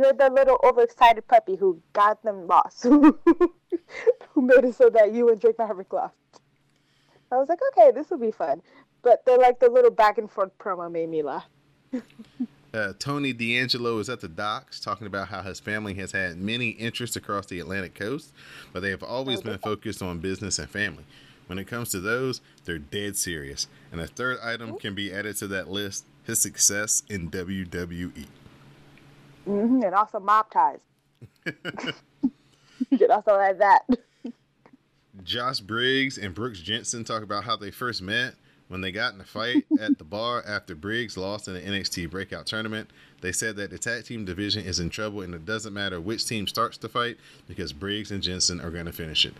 You're 0.00 0.12
the 0.12 0.30
little 0.30 0.58
overexcited 0.62 1.26
puppy 1.26 1.56
who 1.56 1.80
got 1.92 2.22
them 2.22 2.46
lost, 2.46 2.82
who 2.84 3.18
made 4.36 4.64
it 4.64 4.74
so 4.74 4.90
that 4.90 5.12
you 5.12 5.30
and 5.30 5.40
Drake 5.40 5.58
Maverick 5.58 5.92
lost. 5.92 6.14
I 7.32 7.36
was 7.36 7.48
like, 7.48 7.60
okay, 7.72 7.90
this 7.92 8.10
will 8.10 8.18
be 8.18 8.30
fun. 8.30 8.62
but 9.02 9.24
they're 9.24 9.38
like 9.38 9.58
the 9.60 9.68
little 9.70 9.90
back 9.90 10.18
and 10.18 10.30
forth 10.30 10.56
promo 10.58 10.90
made 10.90 11.08
me 11.08 11.22
laugh. 11.22 11.46
Uh, 12.74 12.92
Tony 12.98 13.32
D'Angelo 13.32 13.98
is 14.00 14.10
at 14.10 14.20
the 14.20 14.28
docks 14.28 14.80
talking 14.80 15.06
about 15.06 15.28
how 15.28 15.40
his 15.40 15.58
family 15.60 15.94
has 15.94 16.12
had 16.12 16.36
many 16.36 16.70
interests 16.70 17.16
across 17.16 17.46
the 17.46 17.58
Atlantic 17.58 17.94
coast, 17.94 18.32
but 18.72 18.80
they 18.80 18.90
have 18.90 19.02
always 19.02 19.40
been 19.40 19.58
focused 19.58 20.02
on 20.02 20.18
business 20.18 20.58
and 20.58 20.68
family. 20.68 21.04
When 21.46 21.58
it 21.58 21.66
comes 21.66 21.90
to 21.90 22.00
those, 22.00 22.40
they're 22.64 22.78
dead 22.78 23.16
serious. 23.16 23.66
And 23.92 24.00
a 24.00 24.06
third 24.06 24.38
item 24.42 24.76
can 24.76 24.94
be 24.94 25.12
added 25.12 25.36
to 25.36 25.46
that 25.48 25.68
list 25.70 26.04
his 26.24 26.40
success 26.40 27.02
in. 27.08 27.30
WWE. 27.30 28.26
Hmm 29.46 29.82
And 29.82 29.94
also 29.94 30.20
mob 30.20 30.50
ties. 30.50 30.80
you 32.90 32.98
can 32.98 33.10
also 33.10 33.36
add 33.38 33.58
that. 33.60 33.80
Josh 35.24 35.60
Briggs 35.60 36.18
and 36.18 36.34
Brooks 36.34 36.60
Jensen 36.60 37.04
talk 37.04 37.22
about 37.22 37.44
how 37.44 37.56
they 37.56 37.70
first 37.70 38.02
met 38.02 38.34
when 38.68 38.80
they 38.80 38.92
got 38.92 39.14
in 39.14 39.20
a 39.20 39.24
fight 39.24 39.64
at 39.80 39.96
the 39.98 40.04
bar 40.04 40.42
after 40.46 40.74
Briggs 40.74 41.16
lost 41.16 41.48
in 41.48 41.54
the 41.54 41.60
NXT 41.60 42.10
breakout 42.10 42.46
tournament. 42.46 42.90
They 43.22 43.32
said 43.32 43.56
that 43.56 43.70
the 43.70 43.78
tag 43.78 44.04
team 44.04 44.24
division 44.24 44.64
is 44.66 44.78
in 44.78 44.90
trouble 44.90 45.22
and 45.22 45.34
it 45.34 45.46
doesn't 45.46 45.72
matter 45.72 46.00
which 46.00 46.26
team 46.26 46.46
starts 46.46 46.76
the 46.76 46.88
fight 46.88 47.16
because 47.48 47.72
Briggs 47.72 48.10
and 48.10 48.22
Jensen 48.22 48.60
are 48.60 48.70
going 48.70 48.86
to 48.86 48.92
finish 48.92 49.24
it. 49.24 49.34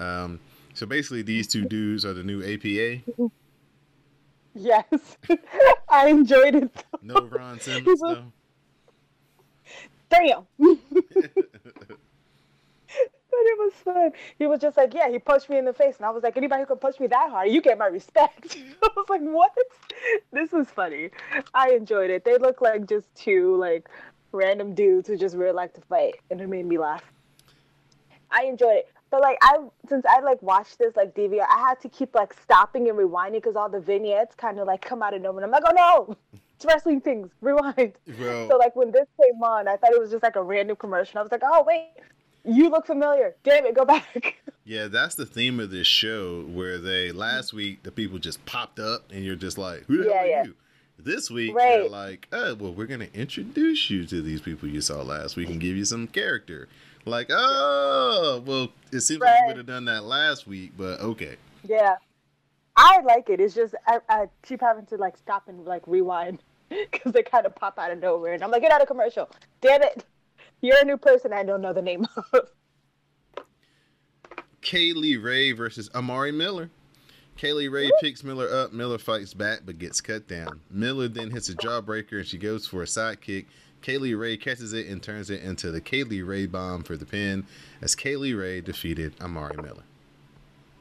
Um, 0.00 0.40
so 0.74 0.86
basically, 0.86 1.22
these 1.22 1.46
two 1.48 1.64
dudes 1.66 2.04
are 2.04 2.14
the 2.14 2.22
new 2.22 2.40
APA. 2.42 3.02
Yes. 4.54 4.84
I 5.88 6.08
enjoyed 6.08 6.54
it. 6.54 6.72
though. 7.02 7.20
No 7.20 7.26
Ron 7.26 7.58
Simmons, 7.60 8.00
though. 8.00 8.32
Damn. 10.10 10.46
but 13.38 13.46
it 13.46 13.58
was 13.58 13.72
fun. 13.84 14.10
He 14.38 14.46
was 14.46 14.60
just 14.60 14.76
like, 14.76 14.94
yeah, 14.94 15.08
he 15.10 15.18
punched 15.18 15.48
me 15.50 15.58
in 15.58 15.64
the 15.64 15.72
face. 15.72 15.96
And 15.98 16.06
I 16.06 16.10
was 16.10 16.22
like, 16.22 16.36
anybody 16.36 16.62
who 16.62 16.66
can 16.66 16.78
punch 16.78 16.98
me 16.98 17.06
that 17.08 17.30
hard, 17.30 17.50
you 17.50 17.60
get 17.60 17.78
my 17.78 17.86
respect. 17.86 18.56
I 18.82 18.88
was 18.96 19.06
like, 19.08 19.20
what? 19.20 19.52
This 20.32 20.52
was 20.52 20.68
funny. 20.68 21.10
I 21.54 21.70
enjoyed 21.70 22.10
it. 22.10 22.24
They 22.24 22.38
look 22.38 22.60
like 22.60 22.88
just 22.88 23.14
two 23.14 23.56
like 23.56 23.88
random 24.32 24.74
dudes 24.74 25.08
who 25.08 25.16
just 25.16 25.36
really 25.36 25.52
like 25.52 25.74
to 25.74 25.80
fight. 25.82 26.16
And 26.30 26.40
it 26.40 26.48
made 26.48 26.66
me 26.66 26.78
laugh. 26.78 27.04
I 28.30 28.44
enjoyed 28.44 28.76
it. 28.76 28.88
But 29.10 29.22
like 29.22 29.38
I 29.40 29.56
since 29.88 30.04
I 30.06 30.20
like 30.20 30.42
watched 30.42 30.78
this 30.78 30.94
like 30.94 31.14
DVR, 31.14 31.46
I 31.50 31.58
had 31.60 31.80
to 31.80 31.88
keep 31.88 32.14
like 32.14 32.34
stopping 32.42 32.88
and 32.90 32.98
rewinding 32.98 33.34
because 33.34 33.56
all 33.56 33.68
the 33.68 33.80
vignettes 33.80 34.34
kind 34.34 34.58
of 34.58 34.66
like 34.66 34.82
come 34.82 35.02
out 35.02 35.14
of 35.14 35.22
nowhere. 35.22 35.42
And 35.42 35.54
I'm 35.54 35.62
like, 35.62 35.72
oh 35.74 36.16
no, 36.34 36.38
it's 36.58 36.64
wrestling 36.66 37.00
things. 37.00 37.30
Rewind. 37.40 37.92
Well, 38.18 38.48
So 38.48 38.56
like 38.56 38.74
when 38.74 38.90
this 38.90 39.06
came 39.22 39.40
on, 39.42 39.68
I 39.68 39.76
thought 39.76 39.92
it 39.92 40.00
was 40.00 40.10
just 40.10 40.24
like 40.24 40.34
a 40.36 40.42
random 40.42 40.76
commercial. 40.76 41.18
I 41.20 41.22
was 41.22 41.30
like, 41.30 41.42
oh 41.44 41.64
wait, 41.66 41.90
you 42.44 42.68
look 42.68 42.84
familiar. 42.86 43.36
Damn 43.44 43.64
it, 43.66 43.74
go 43.76 43.84
back. 43.84 44.42
yeah, 44.64 44.88
that's 44.88 45.14
the 45.14 45.24
theme 45.26 45.60
of 45.60 45.70
this 45.70 45.86
show 45.86 46.42
where 46.42 46.78
they 46.78 47.12
last 47.12 47.52
week 47.52 47.84
the 47.84 47.92
people 47.92 48.18
just 48.18 48.44
popped 48.44 48.80
up 48.80 49.10
and 49.12 49.24
you're 49.24 49.36
just 49.36 49.56
like, 49.56 49.84
who 49.84 49.98
the 49.98 50.08
Yeah, 50.08 50.14
hell 50.14 50.24
are 50.24 50.26
yeah. 50.26 50.44
you? 50.44 50.54
This 50.98 51.30
week 51.30 51.54
they're 51.56 51.88
like, 51.88 52.26
oh, 52.32 52.56
well, 52.56 52.72
we're 52.74 52.86
gonna 52.86 53.08
introduce 53.14 53.88
you 53.88 54.04
to 54.06 54.20
these 54.20 54.40
people 54.40 54.68
you 54.68 54.80
saw 54.80 55.00
last 55.02 55.36
week 55.36 55.48
and 55.48 55.60
give 55.60 55.76
you 55.76 55.84
some 55.84 56.08
character. 56.08 56.66
Like, 57.04 57.28
oh, 57.30 58.42
well, 58.44 58.68
it 58.90 59.00
seems 59.02 59.20
like 59.20 59.28
you 59.28 59.34
Right. 59.42 59.46
would 59.46 59.56
have 59.58 59.66
done 59.66 59.84
that 59.84 60.02
last 60.02 60.48
week, 60.48 60.72
but 60.76 60.98
okay. 61.00 61.36
yeah, 61.62 61.94
I 62.76 63.00
like 63.02 63.30
it. 63.30 63.38
It's 63.40 63.54
just 63.54 63.74
I, 63.86 64.00
I 64.08 64.26
keep 64.42 64.60
having 64.60 64.86
to 64.86 64.96
like 64.96 65.16
stop 65.16 65.48
and 65.48 65.64
like 65.64 65.82
rewind 65.86 66.42
because 66.90 67.12
they 67.12 67.22
kind 67.22 67.46
of 67.46 67.54
pop 67.54 67.78
out 67.78 67.90
of 67.90 67.98
nowhere, 67.98 68.34
and 68.34 68.42
I'm 68.42 68.50
like, 68.50 68.62
get 68.62 68.72
out 68.72 68.82
of 68.82 68.88
commercial. 68.88 69.28
Damn 69.60 69.82
it, 69.82 70.04
you're 70.60 70.80
a 70.80 70.84
new 70.84 70.96
person 70.96 71.32
I 71.32 71.42
don't 71.42 71.62
know 71.62 71.72
the 71.72 71.82
name 71.82 72.06
of. 72.32 72.48
Kay 74.60 74.92
Lee 74.92 75.16
Ray 75.16 75.52
versus 75.52 75.88
Amari 75.94 76.32
Miller. 76.32 76.70
Kay 77.36 77.52
Lee 77.52 77.68
Ray 77.68 77.90
picks 78.00 78.24
Miller 78.24 78.48
up. 78.52 78.72
Miller 78.72 78.98
fights 78.98 79.32
back 79.32 79.60
but 79.64 79.78
gets 79.78 80.00
cut 80.00 80.26
down. 80.26 80.60
Miller 80.70 81.06
then 81.06 81.30
hits 81.30 81.48
a 81.48 81.54
jawbreaker 81.54 82.18
and 82.18 82.26
she 82.26 82.36
goes 82.36 82.66
for 82.66 82.82
a 82.82 82.86
side 82.86 83.20
kick. 83.20 83.46
Kay 83.80 83.98
Lee 83.98 84.14
Ray 84.14 84.36
catches 84.36 84.72
it 84.72 84.88
and 84.88 85.00
turns 85.00 85.30
it 85.30 85.42
into 85.42 85.70
the 85.70 85.80
Kay 85.80 86.02
Lee 86.02 86.22
Ray 86.22 86.46
bomb 86.46 86.82
for 86.82 86.96
the 86.96 87.06
pin 87.06 87.46
as 87.80 87.94
Kay 87.94 88.16
Lee 88.16 88.34
Ray 88.34 88.60
defeated 88.60 89.14
Amari 89.20 89.56
Miller. 89.56 89.84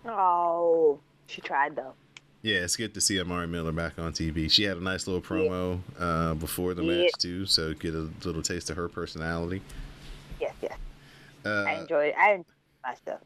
Oh, 0.05 0.99
she 1.27 1.41
tried 1.41 1.75
though. 1.75 1.93
Yeah, 2.43 2.57
it's 2.59 2.75
good 2.75 2.93
to 2.93 3.01
see 3.01 3.19
Amari 3.19 3.47
Miller 3.47 3.71
back 3.71 3.97
on 3.99 4.13
TV. 4.13 4.49
She 4.49 4.63
had 4.63 4.77
a 4.77 4.83
nice 4.83 5.07
little 5.07 5.21
promo 5.21 5.79
uh, 5.99 6.33
before 6.35 6.73
the 6.73 6.83
Yeah. 6.83 7.03
match 7.03 7.11
too, 7.19 7.45
so 7.45 7.73
get 7.73 7.93
a 7.95 8.09
little 8.23 8.41
taste 8.43 8.69
of 8.69 8.77
her 8.77 8.87
personality. 8.87 9.61
Yes, 10.39 10.53
yes. 10.61 10.77
I 11.45 11.49
Uh, 11.49 11.81
enjoyed. 11.81 12.13
I 12.17 12.31
enjoyed 12.31 12.45
myself. 12.83 13.21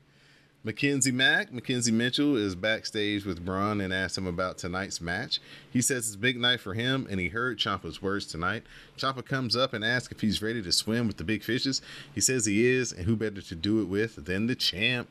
Mackenzie 0.63 1.11
Mack, 1.11 1.51
Mackenzie 1.51 1.91
Mitchell 1.91 2.37
is 2.37 2.53
backstage 2.53 3.25
with 3.25 3.43
Braun 3.43 3.81
and 3.81 3.91
asked 3.91 4.15
him 4.17 4.27
about 4.27 4.59
tonight's 4.59 5.01
match. 5.01 5.39
He 5.71 5.81
says 5.81 6.05
it's 6.05 6.15
a 6.15 6.19
big 6.19 6.39
night 6.39 6.59
for 6.61 6.75
him 6.75 7.07
and 7.09 7.19
he 7.19 7.29
heard 7.29 7.57
Ciampa's 7.57 7.99
words 8.01 8.27
tonight. 8.27 8.63
Ciampa 8.95 9.25
comes 9.25 9.55
up 9.55 9.73
and 9.73 9.83
asks 9.83 10.11
if 10.13 10.21
he's 10.21 10.39
ready 10.41 10.61
to 10.61 10.71
swim 10.71 11.07
with 11.07 11.17
the 11.17 11.23
big 11.23 11.43
fishes. 11.43 11.81
He 12.13 12.21
says 12.21 12.45
he 12.45 12.65
is, 12.67 12.91
and 12.93 13.05
who 13.05 13.15
better 13.15 13.41
to 13.41 13.55
do 13.55 13.81
it 13.81 13.85
with 13.85 14.23
than 14.25 14.45
the 14.45 14.55
champ 14.55 15.09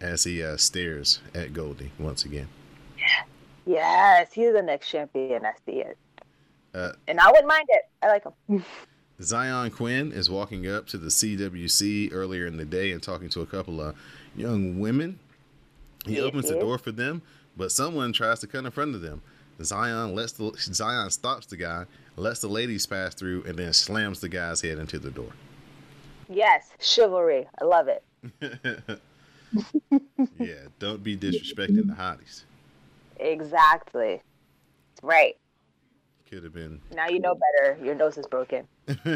as 0.00 0.24
he 0.24 0.42
uh, 0.42 0.56
stares 0.56 1.20
at 1.34 1.52
Goldie 1.54 1.92
once 1.98 2.24
again. 2.24 2.48
Yes, 3.66 4.32
he's 4.32 4.52
the 4.52 4.62
next 4.62 4.88
champion. 4.90 5.44
I 5.44 5.52
see 5.66 5.80
it, 5.80 5.98
Uh, 6.74 6.92
and 7.08 7.20
I 7.20 7.28
wouldn't 7.30 7.46
mind 7.48 7.66
it. 7.68 7.82
I 8.02 8.08
like 8.08 8.24
him. 8.48 8.64
Zion 9.22 9.70
Quinn 9.70 10.12
is 10.12 10.30
walking 10.30 10.66
up 10.66 10.86
to 10.88 10.98
the 10.98 11.08
CWC 11.08 12.10
earlier 12.12 12.46
in 12.46 12.56
the 12.56 12.64
day 12.64 12.90
and 12.90 13.02
talking 13.02 13.28
to 13.30 13.42
a 13.42 13.46
couple 13.46 13.80
of 13.80 13.94
young 14.34 14.80
women. 14.80 15.18
He 16.06 16.14
Yes, 16.16 16.24
opens 16.24 16.48
the 16.48 16.58
door 16.58 16.78
for 16.78 16.90
them, 16.92 17.20
but 17.56 17.70
someone 17.70 18.14
tries 18.14 18.40
to 18.40 18.46
cut 18.46 18.64
in 18.64 18.70
front 18.70 18.94
of 18.94 19.02
them. 19.02 19.20
Zion 19.62 20.14
lets 20.14 20.32
the 20.32 20.52
Zion 20.56 21.10
stops 21.10 21.44
the 21.46 21.58
guy, 21.58 21.84
lets 22.16 22.40
the 22.40 22.48
ladies 22.48 22.86
pass 22.86 23.14
through, 23.14 23.44
and 23.44 23.58
then 23.58 23.74
slams 23.74 24.20
the 24.20 24.28
guy's 24.30 24.62
head 24.62 24.78
into 24.78 24.98
the 24.98 25.10
door. 25.10 25.32
Yes, 26.30 26.70
chivalry. 26.80 27.46
I 27.60 27.64
love 27.64 27.88
it. 27.88 28.02
yeah, 30.38 30.54
don't 30.78 31.02
be 31.02 31.16
disrespecting 31.16 31.86
the 31.88 31.94
hotties. 31.94 32.44
Exactly. 33.20 34.22
Right. 35.02 35.36
Could 36.28 36.44
have 36.44 36.54
been 36.54 36.80
Now 36.94 37.08
you 37.08 37.20
know 37.20 37.34
better. 37.34 37.78
Your 37.84 37.94
nose 37.94 38.16
is 38.16 38.26
broken. 38.26 38.66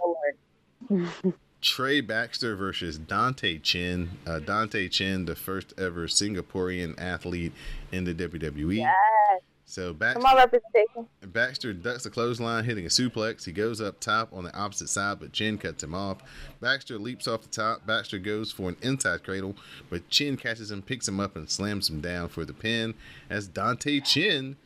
Lord. 0.00 1.06
Trey 1.60 2.00
Baxter 2.00 2.56
versus 2.56 2.98
Dante 2.98 3.58
Chen. 3.58 4.18
Uh, 4.26 4.40
Dante 4.40 4.88
Chen, 4.88 5.26
the 5.26 5.36
first 5.36 5.72
ever 5.78 6.08
Singaporean 6.08 7.00
athlete 7.00 7.52
in 7.92 8.04
the 8.04 8.12
WWE. 8.12 8.78
Yes. 8.78 9.42
So 9.72 9.94
Baxter, 9.94 10.20
representation. 10.36 11.08
Baxter 11.28 11.72
ducks 11.72 12.02
the 12.02 12.10
clothesline, 12.10 12.64
hitting 12.64 12.84
a 12.84 12.90
suplex. 12.90 13.46
He 13.46 13.52
goes 13.52 13.80
up 13.80 14.00
top 14.00 14.28
on 14.30 14.44
the 14.44 14.54
opposite 14.54 14.90
side, 14.90 15.18
but 15.18 15.32
Chen 15.32 15.56
cuts 15.56 15.82
him 15.82 15.94
off. 15.94 16.18
Baxter 16.60 16.98
leaps 16.98 17.26
off 17.26 17.40
the 17.40 17.48
top. 17.48 17.86
Baxter 17.86 18.18
goes 18.18 18.52
for 18.52 18.68
an 18.68 18.76
inside 18.82 19.24
cradle, 19.24 19.56
but 19.88 20.06
Chen 20.10 20.36
catches 20.36 20.70
him, 20.70 20.82
picks 20.82 21.08
him 21.08 21.18
up, 21.18 21.36
and 21.36 21.48
slams 21.48 21.88
him 21.88 22.02
down 22.02 22.28
for 22.28 22.44
the 22.44 22.52
pin 22.52 22.92
as 23.30 23.48
Dante 23.48 24.00
Chen 24.00 24.56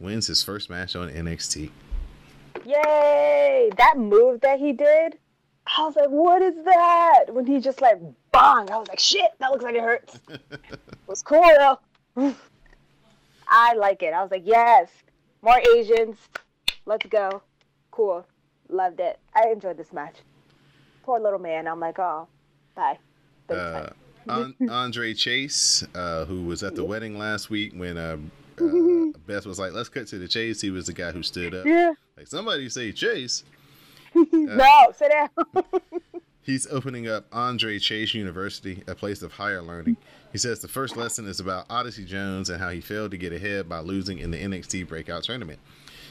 wins 0.00 0.28
his 0.28 0.42
first 0.42 0.70
match 0.70 0.96
on 0.96 1.10
NXT. 1.10 1.68
Yay! 2.64 3.70
That 3.76 3.98
move 3.98 4.40
that 4.40 4.60
he 4.60 4.72
did, 4.72 5.18
I 5.76 5.84
was 5.84 5.94
like, 5.94 6.08
what 6.08 6.40
is 6.40 6.54
that? 6.64 7.24
When 7.28 7.44
he 7.44 7.60
just 7.60 7.82
like 7.82 8.00
bang, 8.32 8.70
I 8.70 8.78
was 8.78 8.88
like, 8.88 8.98
shit, 8.98 9.30
that 9.40 9.50
looks 9.50 9.62
like 9.62 9.74
it 9.74 9.82
hurts. 9.82 10.18
it 10.30 10.80
was 11.06 11.22
cool 11.22 11.44
though. 12.16 12.34
I 13.56 13.74
like 13.74 14.02
it. 14.02 14.12
I 14.12 14.20
was 14.20 14.32
like, 14.32 14.42
yes, 14.44 14.90
more 15.40 15.60
Asians. 15.76 16.16
Let's 16.86 17.06
go. 17.06 17.40
Cool. 17.92 18.26
Loved 18.68 18.98
it. 18.98 19.20
I 19.34 19.48
enjoyed 19.48 19.76
this 19.76 19.92
match. 19.92 20.16
Poor 21.04 21.20
little 21.20 21.38
man. 21.38 21.68
I'm 21.68 21.78
like, 21.78 21.98
oh, 22.00 22.26
bye. 22.74 22.98
Uh. 23.48 23.90
An- 24.26 24.56
Andre 24.70 25.12
Chase, 25.14 25.84
uh, 25.94 26.24
who 26.24 26.44
was 26.44 26.62
at 26.62 26.74
the 26.74 26.84
wedding 26.84 27.16
last 27.16 27.50
week 27.50 27.74
when 27.74 27.96
uh, 27.96 28.16
uh, 28.60 29.18
Beth 29.26 29.46
was 29.46 29.58
like, 29.58 29.72
let's 29.72 29.88
cut 29.88 30.08
to 30.08 30.18
the 30.18 30.26
chase. 30.26 30.60
He 30.60 30.70
was 30.70 30.86
the 30.86 30.92
guy 30.92 31.12
who 31.12 31.22
stood 31.22 31.54
up. 31.54 31.66
yeah. 31.66 31.92
Like, 32.16 32.26
somebody 32.26 32.68
say 32.70 32.90
Chase. 32.90 33.44
no, 34.14 34.92
sit 34.96 35.12
down. 35.12 35.64
He's 36.42 36.66
opening 36.68 37.08
up 37.08 37.26
Andre 37.32 37.78
Chase 37.78 38.14
University, 38.14 38.82
a 38.86 38.94
place 38.94 39.22
of 39.22 39.32
higher 39.32 39.62
learning. 39.62 39.96
He 40.34 40.38
says 40.38 40.58
the 40.58 40.66
first 40.66 40.96
lesson 40.96 41.28
is 41.28 41.38
about 41.38 41.66
Odyssey 41.70 42.04
Jones 42.04 42.50
and 42.50 42.60
how 42.60 42.70
he 42.70 42.80
failed 42.80 43.12
to 43.12 43.16
get 43.16 43.32
ahead 43.32 43.68
by 43.68 43.78
losing 43.78 44.18
in 44.18 44.32
the 44.32 44.36
NXT 44.36 44.88
breakout 44.88 45.22
tournament. 45.22 45.60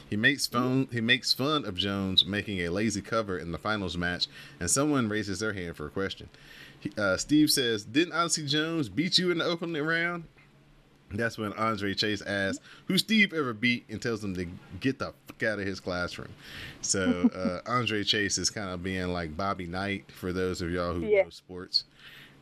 He 0.08 0.16
makes 0.16 0.46
fun 0.46 0.88
he 0.90 1.02
makes 1.02 1.34
fun 1.34 1.66
of 1.66 1.74
Jones 1.76 2.24
making 2.24 2.60
a 2.60 2.70
lazy 2.70 3.02
cover 3.02 3.36
in 3.38 3.52
the 3.52 3.58
finals 3.58 3.98
match, 3.98 4.26
and 4.58 4.70
someone 4.70 5.10
raises 5.10 5.40
their 5.40 5.52
hand 5.52 5.76
for 5.76 5.84
a 5.84 5.90
question. 5.90 6.30
He, 6.80 6.90
uh, 6.96 7.18
Steve 7.18 7.50
says, 7.50 7.84
"Didn't 7.84 8.14
Odyssey 8.14 8.46
Jones 8.46 8.88
beat 8.88 9.18
you 9.18 9.30
in 9.30 9.36
the 9.36 9.44
opening 9.44 9.82
round?" 9.84 10.24
That's 11.10 11.36
when 11.36 11.52
Andre 11.52 11.92
Chase 11.92 12.22
asks 12.22 12.64
who 12.86 12.96
Steve 12.96 13.34
ever 13.34 13.52
beat 13.52 13.84
and 13.90 14.00
tells 14.00 14.24
him 14.24 14.34
to 14.36 14.46
get 14.80 14.98
the 15.00 15.12
fuck 15.26 15.42
out 15.42 15.58
of 15.58 15.66
his 15.66 15.80
classroom. 15.80 16.30
So 16.80 17.28
uh, 17.34 17.70
Andre 17.70 18.04
Chase 18.04 18.38
is 18.38 18.48
kind 18.48 18.70
of 18.70 18.82
being 18.82 19.08
like 19.12 19.36
Bobby 19.36 19.66
Knight 19.66 20.10
for 20.10 20.32
those 20.32 20.62
of 20.62 20.70
y'all 20.70 20.94
who 20.94 21.06
Yeah. 21.06 21.24
know 21.24 21.28
sports 21.30 21.84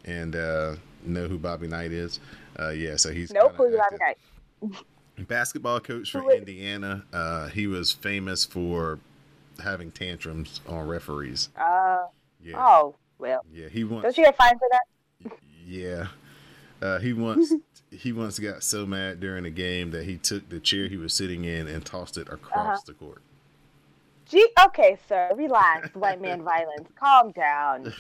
and 0.04 0.35
uh, 0.37 0.76
know 1.04 1.28
who 1.28 1.38
Bobby 1.38 1.68
Knight 1.68 1.92
is. 1.92 2.21
Uh, 2.59 2.71
yeah, 2.71 2.97
so 2.97 3.12
he's 3.12 3.32
Nope, 3.32 3.56
kinda 3.56 3.78
Bobby 3.78 3.97
Knight? 4.00 4.76
basketball 5.28 5.80
coach 5.80 6.11
for 6.11 6.25
Wait. 6.25 6.38
Indiana. 6.38 7.04
Uh, 7.12 7.49
he 7.49 7.66
was 7.66 7.92
famous 7.92 8.44
for 8.44 8.99
having 9.62 9.90
tantrums 9.90 10.61
on 10.66 10.87
referees. 10.87 11.49
Uh, 11.56 12.06
Yeah, 12.42 12.56
oh 12.59 12.97
well. 13.18 13.44
yeah. 13.52 13.68
He 13.68 13.85
once, 13.85 14.02
Don't 14.02 14.18
you 14.18 14.25
get 14.25 14.37
fined 14.37 14.59
for 14.59 14.68
that? 14.71 15.38
yeah, 15.66 16.06
uh, 16.80 16.99
he 16.99 17.12
once 17.12 17.52
he 17.90 18.12
once 18.12 18.38
got 18.38 18.62
so 18.62 18.87
mad 18.87 19.21
during 19.21 19.44
a 19.44 19.50
game 19.50 19.90
that 19.92 20.04
he 20.04 20.16
took 20.16 20.49
the 20.49 20.59
chair 20.59 20.88
he 20.88 20.97
was 20.97 21.12
sitting 21.12 21.44
in 21.44 21.68
and 21.68 21.85
tossed 21.85 22.16
it 22.16 22.28
across 22.28 22.78
Uh-huh. 22.78 22.80
the 22.87 22.94
court. 22.94 23.23
Gee, 24.26 24.49
okay, 24.66 24.97
sir, 25.09 25.30
relax. 25.37 25.94
White 25.94 26.21
man 26.23 26.42
violence. 26.44 26.88
Calm 26.99 27.32
down. 27.32 27.92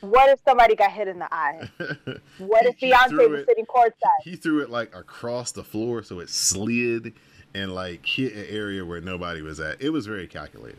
What 0.00 0.30
if 0.30 0.40
somebody 0.46 0.74
got 0.76 0.92
hit 0.92 1.08
in 1.08 1.18
the 1.18 1.32
eye? 1.32 1.68
What 2.38 2.64
if 2.66 2.78
Beyonce 2.78 3.28
was 3.30 3.40
it- 3.40 3.46
sitting 3.46 3.66
courtside? 3.66 4.22
He 4.24 4.36
threw 4.36 4.60
it 4.60 4.70
like 4.70 4.94
across 4.94 5.52
the 5.52 5.62
floor, 5.64 6.02
so 6.02 6.20
it 6.20 6.30
slid 6.30 7.12
and 7.54 7.74
like 7.74 8.04
hit 8.06 8.32
an 8.34 8.46
area 8.48 8.84
where 8.84 9.00
nobody 9.00 9.42
was 9.42 9.60
at. 9.60 9.80
It 9.82 9.90
was 9.90 10.06
very 10.06 10.26
calculated. 10.26 10.78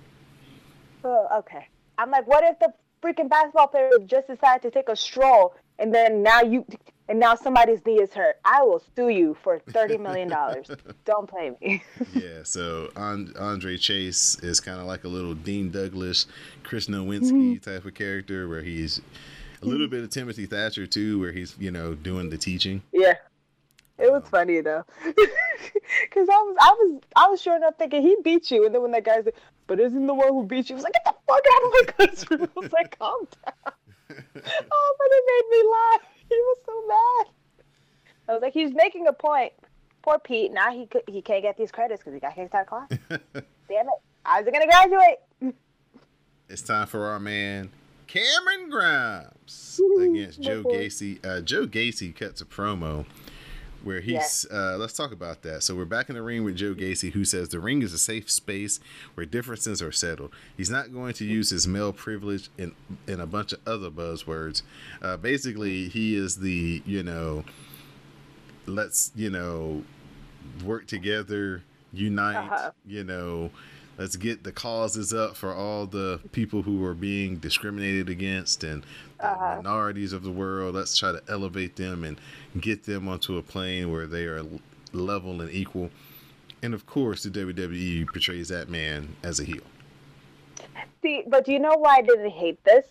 Oh, 1.04 1.28
okay. 1.40 1.68
I'm 1.98 2.10
like, 2.12 2.28
what 2.28 2.44
if 2.44 2.58
the 2.60 2.74
freaking 3.04 3.30
basketball 3.30 3.68
player 3.68 3.90
just 4.06 4.28
decided 4.28 4.62
to 4.64 4.72
take 4.72 4.90
a 4.90 4.96
stroll 4.96 5.56
and 5.80 5.94
then 5.94 6.22
now 6.24 6.42
you 6.42 6.66
and 7.12 7.20
now 7.20 7.36
somebody's 7.36 7.86
knee 7.86 8.00
is 8.00 8.14
hurt? 8.14 8.38
I 8.46 8.64
will 8.64 8.82
sue 8.96 9.10
you 9.10 9.36
for 9.44 9.60
thirty 9.60 9.98
million 9.98 10.30
dollars. 10.30 10.72
Don't 11.06 11.30
play 11.30 11.54
me. 11.60 11.84
yeah, 12.14 12.44
so 12.44 12.90
An- 12.96 13.34
Andre 13.38 13.76
Chase 13.76 14.40
is 14.40 14.62
kind 14.62 14.80
of 14.80 14.88
like 14.88 15.04
a 15.04 15.10
little 15.10 15.34
Dean 15.34 15.70
Douglas, 15.70 16.28
Chris 16.64 16.88
Nowinski 16.88 17.32
mm-hmm. 17.32 17.70
type 17.70 17.84
of 17.84 17.94
character, 17.96 18.48
where 18.48 18.62
he's 18.62 19.02
a 19.62 19.66
little 19.66 19.88
mm-hmm. 19.88 19.96
bit 19.96 20.04
of 20.06 20.10
Timothy 20.10 20.46
Thatcher 20.46 20.88
too, 20.88 21.20
where 21.20 21.34
he's 21.34 21.54
you 21.60 21.70
know 21.70 21.94
doing 21.96 22.30
the 22.30 22.38
teaching. 22.38 22.82
yeah. 22.94 23.16
It 23.98 24.12
was 24.12 24.24
um, 24.24 24.30
funny 24.32 24.62
though, 24.62 24.84
because 25.04 25.20
I 26.28 26.42
was, 26.42 26.58
I 26.60 26.76
was, 26.80 27.02
I 27.16 27.28
was 27.28 27.42
sure 27.42 27.56
enough 27.56 27.76
thinking 27.78 28.02
he 28.02 28.16
beat 28.24 28.50
you, 28.50 28.66
and 28.66 28.74
then 28.74 28.82
when 28.82 28.92
that 28.92 29.04
guy 29.04 29.22
said, 29.22 29.34
"But 29.68 29.80
isn't 29.80 30.08
the 30.08 30.14
one 30.14 30.30
who 30.30 30.44
beat 30.44 30.70
you?" 30.70 30.76
I 30.76 30.78
was 30.78 30.84
like, 30.86 30.94
"Get 30.94 31.06
the 31.06 31.14
fuck 31.28 31.44
out 31.54 31.64
of 31.64 31.72
my 31.72 31.84
classroom!" 32.08 32.50
I 32.56 32.60
was 32.60 32.72
like, 32.72 32.98
"Calm 32.98 33.28
down." 33.46 33.74
oh, 34.10 34.96
but 34.98 35.08
it 35.12 35.24
made 35.28 35.50
me 35.52 35.72
laugh. 35.72 36.21
He 36.36 36.38
was 36.38 36.58
so 36.66 36.88
mad. 36.88 37.34
I 38.30 38.34
was 38.34 38.42
like, 38.42 38.54
he's 38.54 38.74
making 38.74 39.08
a 39.08 39.14
point. 39.14 39.52
Poor 40.02 40.18
Pete. 40.18 40.54
Now 40.54 40.72
he 40.72 40.86
could, 40.86 41.04
he 41.08 41.22
can't 41.22 41.44
get 41.44 41.58
these 41.58 41.72
credits 41.72 42.00
because 42.02 42.14
he 42.14 42.20
got 42.20 42.36
kicked 42.36 42.56
out 42.56 42.62
of 42.62 42.68
class. 42.68 42.90
Damn 43.70 43.88
it! 43.88 44.02
I 44.26 44.42
was 44.42 44.50
gonna 44.52 44.66
graduate. 44.66 45.18
It's 46.50 46.62
time 46.62 46.86
for 46.86 47.06
our 47.06 47.18
man 47.18 47.70
Cameron 48.08 48.70
Grimes 48.70 49.80
against 50.02 50.42
Joe. 50.42 50.64
Gacy. 50.64 51.26
Uh, 51.26 51.40
Joe 51.40 51.66
Gacy 51.66 52.14
cuts 52.14 52.42
a 52.42 52.46
promo 52.46 53.06
where 53.84 54.00
he's. 54.00 54.14
Yes. 54.14 54.46
Uh, 54.52 54.78
let's 54.78 54.94
talk 54.94 55.12
about 55.12 55.42
that. 55.44 55.64
So 55.64 55.76
we're 55.76 55.86
back 55.86 56.10
in 56.10 56.16
the 56.16 56.22
ring 56.22 56.44
with 56.44 56.56
Joe 56.56 56.74
Gacy, 56.74 57.12
who 57.12 57.26
says 57.26 57.50
the 57.50 57.60
ring 57.60 57.82
is 57.82 57.94
a 57.94 57.98
safe 57.98 58.30
space 58.30 58.80
where 59.16 59.26
differences 59.26 59.82
are 59.82 59.92
settled. 59.92 60.32
He's 60.56 60.70
not 60.70 60.94
going 60.94 61.14
to 61.14 61.26
use 61.26 61.50
his 61.50 61.68
male 61.68 61.94
privilege 61.94 62.50
and 62.58 62.74
and 63.08 63.22
a 63.22 63.26
bunch 63.26 63.54
of 63.54 63.60
other 63.68 63.90
buzzwords. 63.90 64.62
Uh, 65.02 65.18
basically, 65.18 65.88
he 65.90 66.16
is 66.16 66.38
the 66.38 66.82
you 66.86 67.04
know, 67.04 67.44
let's 68.66 69.12
you 69.16 69.30
know, 69.30 69.84
work 70.64 70.88
together, 70.88 71.64
unite. 71.94 72.36
Uh-huh. 72.52 72.72
You 72.86 73.04
know. 73.04 73.52
Let's 73.98 74.16
get 74.16 74.44
the 74.44 74.52
causes 74.52 75.14
up 75.14 75.36
for 75.36 75.54
all 75.54 75.86
the 75.86 76.20
people 76.32 76.64
who 76.64 76.84
are 76.86 76.96
being 76.96 77.38
discriminated 77.38 78.10
against 78.10 78.64
and 78.64 78.84
the 79.20 79.28
Uh-huh. 79.28 79.56
minorities 79.58 80.14
of 80.14 80.24
the 80.24 80.32
world. 80.32 80.74
Let's 80.76 80.98
try 80.98 81.12
to 81.12 81.22
elevate 81.30 81.76
them 81.76 82.04
and 82.04 82.20
get 82.60 82.86
them 82.86 83.08
onto 83.08 83.38
a 83.38 83.44
plane 83.44 83.92
where 83.92 84.08
they 84.08 84.26
are 84.26 84.44
level 84.94 85.42
and 85.42 85.52
equal. 85.52 85.92
And 86.64 86.74
of 86.74 86.86
course, 86.86 87.24
the 87.24 87.30
WWE 87.30 88.06
portrays 88.06 88.48
that 88.50 88.70
man 88.70 89.16
as 89.24 89.40
a 89.40 89.44
heel. 89.44 89.64
See, 91.02 91.24
but 91.28 91.46
do 91.46 91.52
you 91.52 91.60
know 91.60 91.76
why 91.78 91.98
I 91.98 92.02
didn't 92.02 92.30
hate 92.32 92.64
this? 92.64 92.86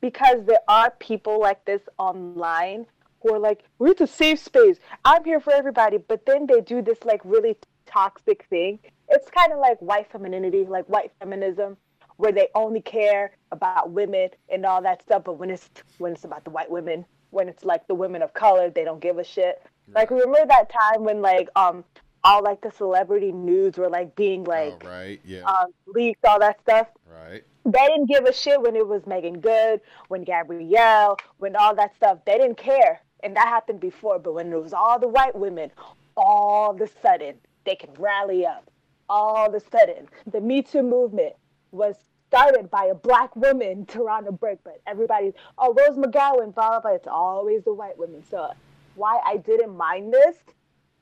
Because 0.00 0.44
there 0.46 0.60
are 0.68 0.90
people 0.92 1.40
like 1.40 1.64
this 1.64 1.82
online 1.98 2.86
who 3.20 3.34
are 3.34 3.38
like, 3.38 3.64
"We're 3.78 3.94
the 3.94 4.06
safe 4.06 4.38
space. 4.38 4.78
I'm 5.04 5.24
here 5.24 5.40
for 5.40 5.52
everybody," 5.52 5.98
but 5.98 6.24
then 6.24 6.46
they 6.46 6.60
do 6.60 6.80
this 6.82 7.04
like 7.04 7.20
really 7.24 7.56
toxic 7.86 8.44
thing. 8.44 8.78
It's 9.08 9.30
kind 9.30 9.52
of 9.52 9.58
like 9.58 9.78
white 9.80 10.10
femininity, 10.10 10.64
like 10.64 10.86
white 10.88 11.12
feminism, 11.18 11.76
where 12.16 12.32
they 12.32 12.48
only 12.54 12.80
care 12.80 13.32
about 13.52 13.90
women 13.90 14.30
and 14.48 14.66
all 14.66 14.82
that 14.82 15.02
stuff. 15.02 15.24
But 15.24 15.34
when 15.34 15.50
it's 15.50 15.68
when 15.98 16.12
it's 16.12 16.24
about 16.24 16.44
the 16.44 16.50
white 16.50 16.70
women, 16.70 17.04
when 17.30 17.48
it's 17.48 17.64
like 17.64 17.86
the 17.86 17.94
women 17.94 18.22
of 18.22 18.34
color, 18.34 18.70
they 18.70 18.84
don't 18.84 19.00
give 19.00 19.18
a 19.18 19.24
shit. 19.24 19.62
Like 19.94 20.10
remember 20.10 20.44
that 20.46 20.70
time 20.70 21.04
when 21.04 21.22
like 21.22 21.48
um 21.56 21.84
all 22.24 22.42
like 22.42 22.60
the 22.60 22.70
celebrity 22.72 23.32
news 23.32 23.76
were 23.78 23.88
like 23.88 24.14
being 24.16 24.44
like 24.44 24.84
all 24.84 24.90
right, 24.90 25.20
yeah, 25.24 25.44
um 25.44 25.68
leaked, 25.86 26.24
all 26.24 26.40
that 26.40 26.60
stuff 26.60 26.88
right, 27.10 27.42
they 27.64 27.86
didn't 27.86 28.06
give 28.06 28.24
a 28.24 28.32
shit 28.32 28.60
when 28.60 28.76
it 28.76 28.86
was 28.86 29.06
Meagan 29.06 29.40
Good, 29.40 29.80
when 30.08 30.24
Gabrielle, 30.24 31.18
when 31.38 31.54
all 31.56 31.74
that 31.74 31.94
stuff. 31.96 32.18
They 32.24 32.38
didn't 32.38 32.56
care. 32.56 33.00
And 33.22 33.36
that 33.36 33.48
happened 33.48 33.80
before. 33.80 34.18
But 34.18 34.34
when 34.34 34.52
it 34.52 34.62
was 34.62 34.72
all 34.72 34.98
the 34.98 35.08
white 35.08 35.36
women, 35.36 35.70
all 36.16 36.70
of 36.70 36.80
a 36.80 36.88
sudden 37.02 37.36
they 37.64 37.74
can 37.74 37.90
rally 37.98 38.46
up. 38.46 38.70
All 39.08 39.46
of 39.46 39.54
a 39.54 39.60
sudden, 39.60 40.08
the 40.30 40.40
Me 40.40 40.62
Too 40.62 40.82
movement 40.82 41.34
was 41.70 41.96
started 42.28 42.70
by 42.70 42.86
a 42.86 42.94
black 42.94 43.34
woman, 43.36 43.86
Tarana 43.86 44.38
Burke, 44.38 44.60
but 44.64 44.80
everybody's, 44.86 45.32
oh, 45.56 45.72
Rose 45.74 45.96
McGowan, 45.96 46.54
blah, 46.54 46.68
blah, 46.70 46.80
blah. 46.80 46.90
It's 46.92 47.08
always 47.08 47.64
the 47.64 47.72
white 47.72 47.98
women. 47.98 48.22
So 48.30 48.50
why 48.94 49.20
I 49.24 49.38
didn't 49.38 49.76
mind 49.76 50.12
this 50.12 50.36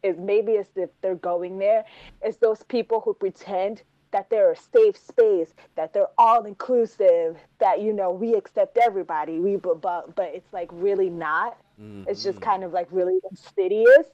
is 0.02 0.16
maybe 0.18 0.52
it's 0.52 0.70
if 0.76 0.90
they're 1.02 1.16
going 1.16 1.58
there, 1.58 1.84
it's 2.22 2.36
those 2.36 2.62
people 2.64 3.00
who 3.00 3.14
pretend 3.14 3.82
that 4.12 4.30
they're 4.30 4.52
a 4.52 4.56
safe 4.56 4.96
space, 4.96 5.52
that 5.74 5.92
they're 5.92 6.06
all 6.16 6.44
inclusive, 6.44 7.36
that 7.58 7.80
you 7.80 7.92
know 7.92 8.10
we 8.10 8.34
accept 8.34 8.78
everybody. 8.78 9.40
We 9.40 9.56
but 9.56 9.80
but, 9.80 10.14
but 10.14 10.30
it's 10.32 10.52
like 10.52 10.68
really 10.72 11.10
not. 11.10 11.58
It's 12.06 12.22
just 12.22 12.38
mm-hmm. 12.38 12.50
kind 12.50 12.64
of 12.64 12.72
like 12.72 12.88
really 12.90 13.18
insidious. 13.30 14.06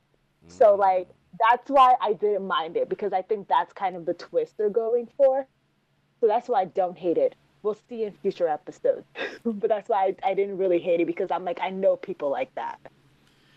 So 0.49 0.75
like 0.75 1.09
that's 1.39 1.71
why 1.71 1.95
I 2.01 2.13
didn't 2.13 2.47
mind 2.47 2.77
it 2.77 2.89
because 2.89 3.13
I 3.13 3.23
think 3.23 3.49
that's 3.49 3.73
kind 3.73 3.97
of 3.97 4.07
the 4.07 4.15
twist 4.15 4.57
they're 4.57 4.71
going 4.71 5.09
for. 5.17 5.47
So 6.21 6.27
that's 6.27 6.49
why 6.49 6.63
I 6.63 6.65
don't 6.67 6.97
hate 6.97 7.19
it. 7.19 7.35
We'll 7.63 7.79
see 7.89 8.05
in 8.05 8.13
future 8.13 8.49
episodes. 8.49 9.07
but 9.45 9.69
that's 9.69 9.89
why 9.89 10.15
I, 10.23 10.31
I 10.31 10.35
didn't 10.35 10.59
really 10.59 10.79
hate 10.79 11.01
it 11.01 11.07
because 11.07 11.31
I'm 11.31 11.45
like 11.45 11.61
I 11.61 11.71
know 11.71 11.97
people 11.97 12.31
like 12.31 12.55
that. 12.55 12.79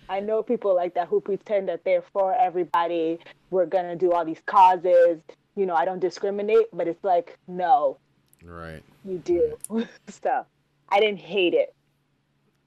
I 0.07 0.19
know 0.19 0.43
people 0.43 0.75
like 0.75 0.93
that 0.95 1.07
who 1.07 1.19
pretend 1.19 1.67
that 1.69 1.83
they're 1.83 2.03
for 2.13 2.35
everybody. 2.35 3.19
We're 3.49 3.65
gonna 3.65 3.95
do 3.95 4.11
all 4.11 4.25
these 4.25 4.41
causes. 4.45 5.19
You 5.55 5.65
know, 5.65 5.73
I 5.75 5.85
don't 5.85 5.99
discriminate, 5.99 6.67
but 6.73 6.87
it's 6.87 7.03
like, 7.03 7.37
no, 7.47 7.97
right. 8.43 8.83
you 9.05 9.17
do. 9.19 9.57
so 10.09 10.45
I 10.89 10.99
didn't 10.99 11.19
hate 11.19 11.53
it. 11.53 11.73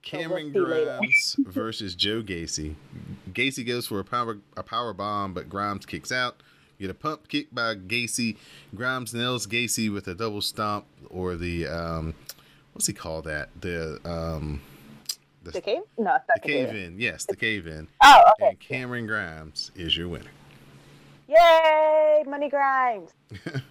Cameron 0.03 0.53
we'll. 0.53 0.65
Grimes 0.65 1.37
versus 1.39 1.95
Joe 1.95 2.23
Gacy. 2.23 2.75
Gacy 3.35 3.67
goes 3.67 3.87
for 3.87 4.01
a 4.01 4.05
power 4.05 4.39
a 4.57 4.63
power 4.63 4.93
bomb, 4.93 5.35
but 5.35 5.49
Grimes 5.49 5.87
kicks 5.87 6.13
out. 6.13 6.43
You 6.79 6.87
get 6.87 6.95
a 6.95 6.99
pump 6.99 7.29
kick 7.29 7.49
by 7.53 7.75
Gacy. 7.75 8.37
Grimes 8.75 9.13
nails 9.13 9.47
Gacy 9.47 9.93
with 9.93 10.07
a 10.09 10.15
double 10.15 10.41
stomp 10.41 10.87
or 11.11 11.35
the 11.37 11.67
um, 11.67 12.15
what's 12.73 12.87
he 12.87 12.93
call 12.93 13.23
that? 13.23 13.49
The 13.61 14.01
um, 14.05 14.61
the, 15.43 15.51
The 15.53 15.61
cave? 15.61 15.83
No, 15.99 16.15
it's 16.15 16.25
not 16.29 16.43
the 16.43 16.49
cave 16.49 16.69
cave. 16.71 16.77
in. 16.93 17.01
Yes, 17.01 17.25
the 17.25 17.37
cave 17.37 17.67
in. 17.67 17.89
Oh, 18.03 18.23
okay. 18.41 18.51
And 18.51 18.61
Cameron 18.61 19.07
Grimes 19.07 19.71
is 19.75 19.97
your 19.97 20.09
winner. 20.09 20.31
Yay, 21.29 22.25
Money 22.27 22.49
Grimes. 22.49 23.11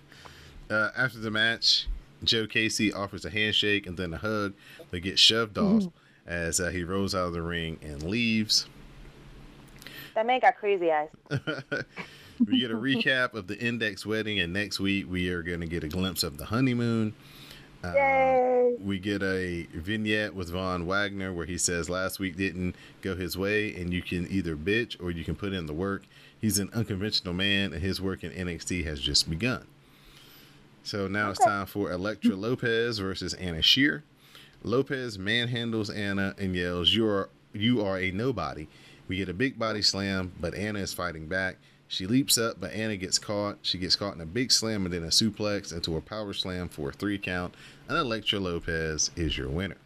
Uh, 0.69 0.89
after 0.97 1.17
the 1.19 1.31
match, 1.31 1.87
Joe 2.25 2.45
Gacy 2.45 2.93
offers 2.93 3.23
a 3.23 3.29
handshake 3.29 3.87
and 3.87 3.95
then 3.95 4.13
a 4.13 4.17
hug, 4.17 4.53
but 4.91 5.01
gets 5.01 5.21
shoved 5.21 5.57
off 5.57 5.85
as 6.25 6.59
uh, 6.59 6.67
he 6.71 6.83
rolls 6.83 7.15
out 7.15 7.27
of 7.27 7.31
the 7.33 7.41
ring 7.41 7.79
and 7.81 8.03
leaves. 8.03 8.67
That 10.17 10.25
man 10.25 10.39
got 10.39 10.57
crazy 10.57 10.91
eyes. 10.91 11.09
we 12.47 12.59
get 12.59 12.71
a 12.71 12.73
recap 12.73 13.35
of 13.35 13.45
the 13.45 13.55
index 13.59 14.03
wedding, 14.03 14.39
and 14.39 14.51
next 14.51 14.79
week 14.79 15.05
we 15.07 15.29
are 15.29 15.43
going 15.43 15.59
to 15.59 15.67
get 15.67 15.83
a 15.83 15.87
glimpse 15.87 16.23
of 16.23 16.39
the 16.39 16.45
honeymoon. 16.45 17.13
Uh, 17.83 17.93
Yay. 17.93 18.75
we 18.83 18.97
get 18.97 19.21
a 19.21 19.67
vignette 19.75 20.33
with 20.33 20.49
Von 20.49 20.87
Wagner 20.87 21.31
where 21.31 21.45
he 21.45 21.59
says 21.59 21.87
last 21.87 22.17
week 22.17 22.35
didn't 22.35 22.75
go 23.03 23.15
his 23.15 23.37
way, 23.37 23.75
and 23.75 23.93
you 23.93 24.01
can 24.01 24.27
either 24.31 24.55
bitch 24.55 24.99
or 24.99 25.11
you 25.11 25.23
can 25.23 25.35
put 25.35 25.53
in 25.53 25.67
the 25.67 25.73
work. 25.73 26.01
He's 26.41 26.57
an 26.57 26.71
unconventional 26.73 27.35
man, 27.35 27.71
and 27.71 27.83
his 27.83 28.01
work 28.01 28.23
in 28.23 28.31
NXT 28.31 28.85
has 28.85 28.99
just 28.99 29.29
begun. 29.29 29.67
So 30.81 31.07
now 31.07 31.29
it's 31.29 31.45
time 31.45 31.67
for 31.67 31.91
Elektra 31.91 32.35
Lopez 32.35 32.97
versus 32.97 33.35
Anna 33.35 33.61
Shear. 33.61 34.03
Lopez 34.63 35.19
manhandles 35.19 35.95
Anna 35.95 36.33
and 36.39 36.55
yells, 36.55 36.89
"You 36.89 37.05
are 37.05 37.29
you 37.53 37.85
are 37.85 37.99
a 37.99 38.09
nobody." 38.09 38.65
We 39.07 39.17
get 39.17 39.29
a 39.29 39.33
big 39.33 39.57
body 39.57 39.81
slam, 39.81 40.33
but 40.39 40.53
Anna 40.53 40.79
is 40.79 40.93
fighting 40.93 41.27
back. 41.27 41.57
She 41.87 42.05
leaps 42.05 42.37
up, 42.37 42.59
but 42.59 42.73
Anna 42.73 42.97
gets 42.97 43.17
caught. 43.17 43.59
She 43.61 43.77
gets 43.77 43.95
caught 43.95 44.15
in 44.15 44.21
a 44.21 44.25
big 44.25 44.51
slam 44.51 44.85
and 44.85 44.93
then 44.93 45.03
a 45.03 45.07
suplex 45.07 45.73
into 45.73 45.95
a 45.95 46.01
power 46.01 46.33
slam 46.33 46.67
for 46.67 46.89
a 46.89 46.93
three 46.93 47.17
count. 47.17 47.55
And 47.87 47.97
Elektra 47.97 48.39
Lopez 48.39 49.11
is 49.15 49.37
your 49.37 49.47
winner. 49.47 49.77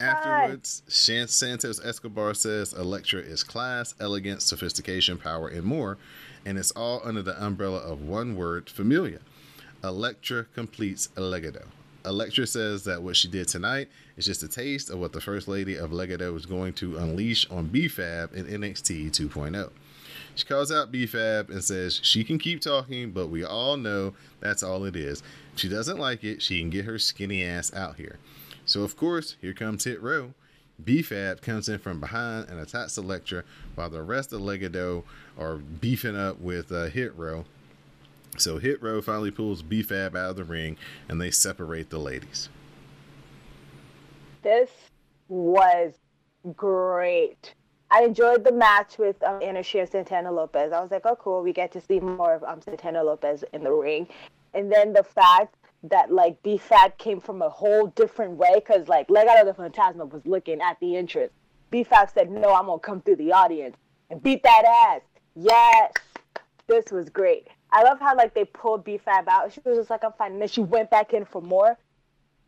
Afterwards, 0.00 0.82
Shan- 0.88 1.28
Santos 1.28 1.78
Escobar 1.84 2.34
says 2.34 2.72
Elektra 2.72 3.20
is 3.20 3.44
class, 3.44 3.94
elegance, 4.00 4.44
sophistication, 4.44 5.16
power, 5.16 5.46
and 5.46 5.62
more, 5.62 5.96
and 6.44 6.58
it's 6.58 6.72
all 6.72 7.00
under 7.04 7.22
the 7.22 7.40
umbrella 7.40 7.78
of 7.78 8.02
one 8.02 8.34
word, 8.36 8.68
familia. 8.68 9.20
Elektra 9.84 10.46
completes 10.54 11.08
a 11.16 11.20
Elektra 12.04 12.46
says 12.46 12.84
that 12.84 13.02
what 13.02 13.16
she 13.16 13.28
did 13.28 13.48
tonight 13.48 13.88
is 14.16 14.26
just 14.26 14.42
a 14.42 14.48
taste 14.48 14.90
of 14.90 14.98
what 14.98 15.12
the 15.12 15.20
First 15.20 15.48
Lady 15.48 15.76
of 15.76 15.90
Legado 15.90 16.36
is 16.36 16.46
going 16.46 16.72
to 16.74 16.98
unleash 16.98 17.48
on 17.50 17.68
BFAB 17.68 18.34
in 18.34 18.46
NXT 18.46 19.10
2.0. 19.10 19.70
She 20.34 20.46
calls 20.46 20.72
out 20.72 20.90
BFAB 20.90 21.50
and 21.50 21.62
says 21.62 22.00
she 22.02 22.24
can 22.24 22.38
keep 22.38 22.60
talking, 22.60 23.10
but 23.10 23.28
we 23.28 23.44
all 23.44 23.76
know 23.76 24.14
that's 24.40 24.62
all 24.62 24.84
it 24.84 24.96
is. 24.96 25.22
If 25.54 25.60
she 25.60 25.68
doesn't 25.68 25.98
like 25.98 26.24
it, 26.24 26.42
she 26.42 26.60
can 26.60 26.70
get 26.70 26.86
her 26.86 26.98
skinny 26.98 27.44
ass 27.44 27.72
out 27.74 27.96
here. 27.96 28.18
So, 28.64 28.82
of 28.82 28.96
course, 28.96 29.36
here 29.40 29.52
comes 29.52 29.84
Hit 29.84 30.00
Row. 30.02 30.34
BFAB 30.82 31.42
comes 31.42 31.68
in 31.68 31.78
from 31.78 32.00
behind 32.00 32.48
and 32.48 32.58
attacks 32.58 32.96
Elektra 32.96 33.44
while 33.74 33.90
the 33.90 34.02
rest 34.02 34.32
of 34.32 34.40
Legado 34.40 35.04
are 35.38 35.56
beefing 35.56 36.16
up 36.16 36.40
with 36.40 36.72
uh, 36.72 36.84
Hit 36.86 37.16
Row. 37.16 37.44
So 38.38 38.58
Hit 38.58 38.82
Row 38.82 39.00
finally 39.02 39.30
pulls 39.30 39.62
BFAB 39.62 40.16
out 40.16 40.30
of 40.30 40.36
the 40.36 40.44
ring 40.44 40.76
and 41.08 41.20
they 41.20 41.30
separate 41.30 41.90
the 41.90 41.98
ladies. 41.98 42.48
This 44.42 44.70
was 45.28 45.92
great. 46.56 47.54
I 47.90 48.04
enjoyed 48.04 48.42
the 48.42 48.52
match 48.52 48.96
with 48.98 49.22
um, 49.22 49.40
Anashi 49.40 49.80
and 49.80 49.88
Santana 49.88 50.32
Lopez. 50.32 50.72
I 50.72 50.80
was 50.80 50.90
like, 50.90 51.02
oh, 51.04 51.14
cool. 51.16 51.42
We 51.42 51.52
get 51.52 51.70
to 51.72 51.80
see 51.80 52.00
more 52.00 52.34
of 52.34 52.42
um, 52.44 52.62
Santana 52.62 53.04
Lopez 53.04 53.44
in 53.52 53.62
the 53.62 53.70
ring. 53.70 54.08
And 54.54 54.72
then 54.72 54.94
the 54.94 55.02
fact 55.02 55.56
that, 55.84 56.10
like, 56.10 56.42
BFAB 56.42 56.96
came 56.96 57.20
from 57.20 57.42
a 57.42 57.50
whole 57.50 57.88
different 57.88 58.32
way 58.32 58.54
because, 58.54 58.88
like, 58.88 59.08
Legado 59.08 59.44
del 59.44 59.54
Fantasma 59.54 60.10
was 60.10 60.22
looking 60.24 60.60
at 60.62 60.80
the 60.80 60.96
entrance. 60.96 61.32
BFAB 61.70 62.12
said, 62.12 62.30
no, 62.30 62.54
I'm 62.54 62.66
going 62.66 62.80
to 62.80 62.84
come 62.84 63.02
through 63.02 63.16
the 63.16 63.32
audience 63.32 63.76
and 64.10 64.22
beat 64.22 64.42
that 64.42 64.64
ass. 64.88 65.02
Yes. 65.36 65.92
This 66.66 66.90
was 66.90 67.10
great. 67.10 67.48
I 67.72 67.82
love 67.82 67.98
how, 67.98 68.14
like, 68.14 68.34
they 68.34 68.44
pulled 68.44 68.84
BFAB 68.84 69.26
out. 69.28 69.52
She 69.52 69.60
was 69.64 69.78
just 69.78 69.90
like, 69.90 70.04
I'm 70.04 70.12
fine. 70.12 70.32
And 70.32 70.40
then 70.40 70.48
she 70.48 70.60
went 70.60 70.90
back 70.90 71.12
in 71.14 71.24
for 71.24 71.40
more. 71.40 71.78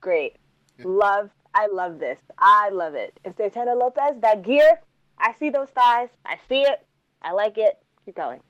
Great. 0.00 0.36
Love. 0.82 1.30
I 1.54 1.66
love 1.68 1.98
this. 1.98 2.18
I 2.38 2.68
love 2.70 2.94
it. 2.94 3.18
And 3.24 3.34
Santana 3.36 3.74
Lopez, 3.74 4.20
that 4.20 4.42
gear, 4.42 4.80
I 5.18 5.34
see 5.38 5.50
those 5.50 5.68
thighs. 5.68 6.08
I 6.26 6.36
see 6.48 6.62
it. 6.62 6.84
I 7.22 7.32
like 7.32 7.56
it. 7.56 7.78
Keep 8.04 8.16
going. 8.16 8.40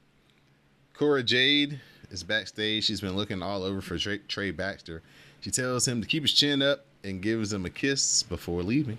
Cora 0.94 1.22
Jade 1.22 1.80
is 2.10 2.24
backstage. 2.24 2.84
She's 2.84 3.00
been 3.00 3.16
looking 3.16 3.42
all 3.42 3.62
over 3.62 3.80
for 3.80 3.98
Trey, 3.98 4.18
Trey 4.26 4.50
Baxter. 4.50 5.02
She 5.40 5.50
tells 5.50 5.86
him 5.86 6.00
to 6.00 6.08
keep 6.08 6.22
his 6.22 6.32
chin 6.32 6.62
up 6.62 6.86
and 7.04 7.20
gives 7.20 7.52
him 7.52 7.66
a 7.66 7.70
kiss 7.70 8.22
before 8.22 8.62
leaving. 8.62 8.98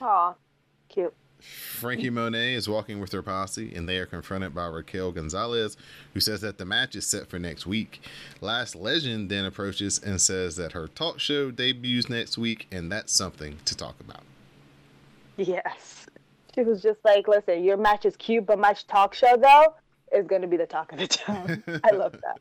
Aw, 0.00 0.34
cute. 0.88 1.12
Franky 1.40 2.10
Monet 2.10 2.54
is 2.54 2.68
walking 2.68 3.00
with 3.00 3.12
her 3.12 3.22
posse, 3.22 3.74
and 3.74 3.88
they 3.88 3.98
are 3.98 4.06
confronted 4.06 4.54
by 4.54 4.66
Raquel 4.66 5.12
Gonzalez, 5.12 5.76
who 6.14 6.20
says 6.20 6.40
that 6.40 6.58
the 6.58 6.64
match 6.64 6.96
is 6.96 7.06
set 7.06 7.28
for 7.28 7.38
next 7.38 7.66
week. 7.66 8.00
Lash 8.40 8.74
Legend 8.74 9.30
then 9.30 9.44
approaches 9.44 9.98
and 9.98 10.20
says 10.20 10.56
that 10.56 10.72
her 10.72 10.88
talk 10.88 11.20
show 11.20 11.50
debuts 11.50 12.08
next 12.08 12.38
week, 12.38 12.66
and 12.72 12.90
that's 12.90 13.12
something 13.12 13.58
to 13.64 13.76
talk 13.76 13.94
about. 14.00 14.22
Yes. 15.36 16.06
She 16.54 16.62
was 16.62 16.82
just 16.82 16.98
like, 17.04 17.28
listen, 17.28 17.62
your 17.62 17.76
match 17.76 18.04
is 18.04 18.16
cute, 18.16 18.46
but 18.46 18.58
my 18.58 18.74
talk 18.88 19.14
show, 19.14 19.36
though, 19.36 19.74
is 20.12 20.26
going 20.26 20.42
to 20.42 20.48
be 20.48 20.56
the 20.56 20.66
talk 20.66 20.92
of 20.92 20.98
the 20.98 21.06
town. 21.06 21.62
I 21.84 21.94
love 21.94 22.12
that. 22.12 22.40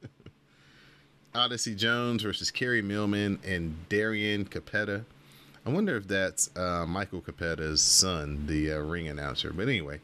Odyssey 1.35 1.75
Jones 1.75 2.23
versus 2.23 2.49
Kerry 2.49 2.81
Millman 2.81 3.37
and 3.45 3.75
Darian 3.89 4.45
Capetta. 4.45 5.05
I 5.67 5.69
wonder 5.69 5.97
if 5.97 6.07
that's 6.07 6.49
uh, 6.55 6.85
Michael 6.87 7.19
Capetta's 7.19 7.81
son, 7.81 8.45
the 8.47 8.71
uh, 8.71 8.77
ring 8.77 9.09
announcer. 9.09 9.51
But 9.51 9.63
anyway, 9.63 9.99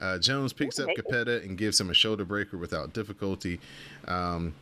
uh, 0.00 0.18
Jones 0.18 0.54
picks 0.54 0.80
up 0.80 0.88
Capetta 0.96 1.44
and 1.44 1.58
gives 1.58 1.78
him 1.78 1.90
a 1.90 1.94
shoulder 1.94 2.24
breaker 2.24 2.56
without 2.56 2.94
difficulty. 2.94 3.60
Um, 4.08 4.54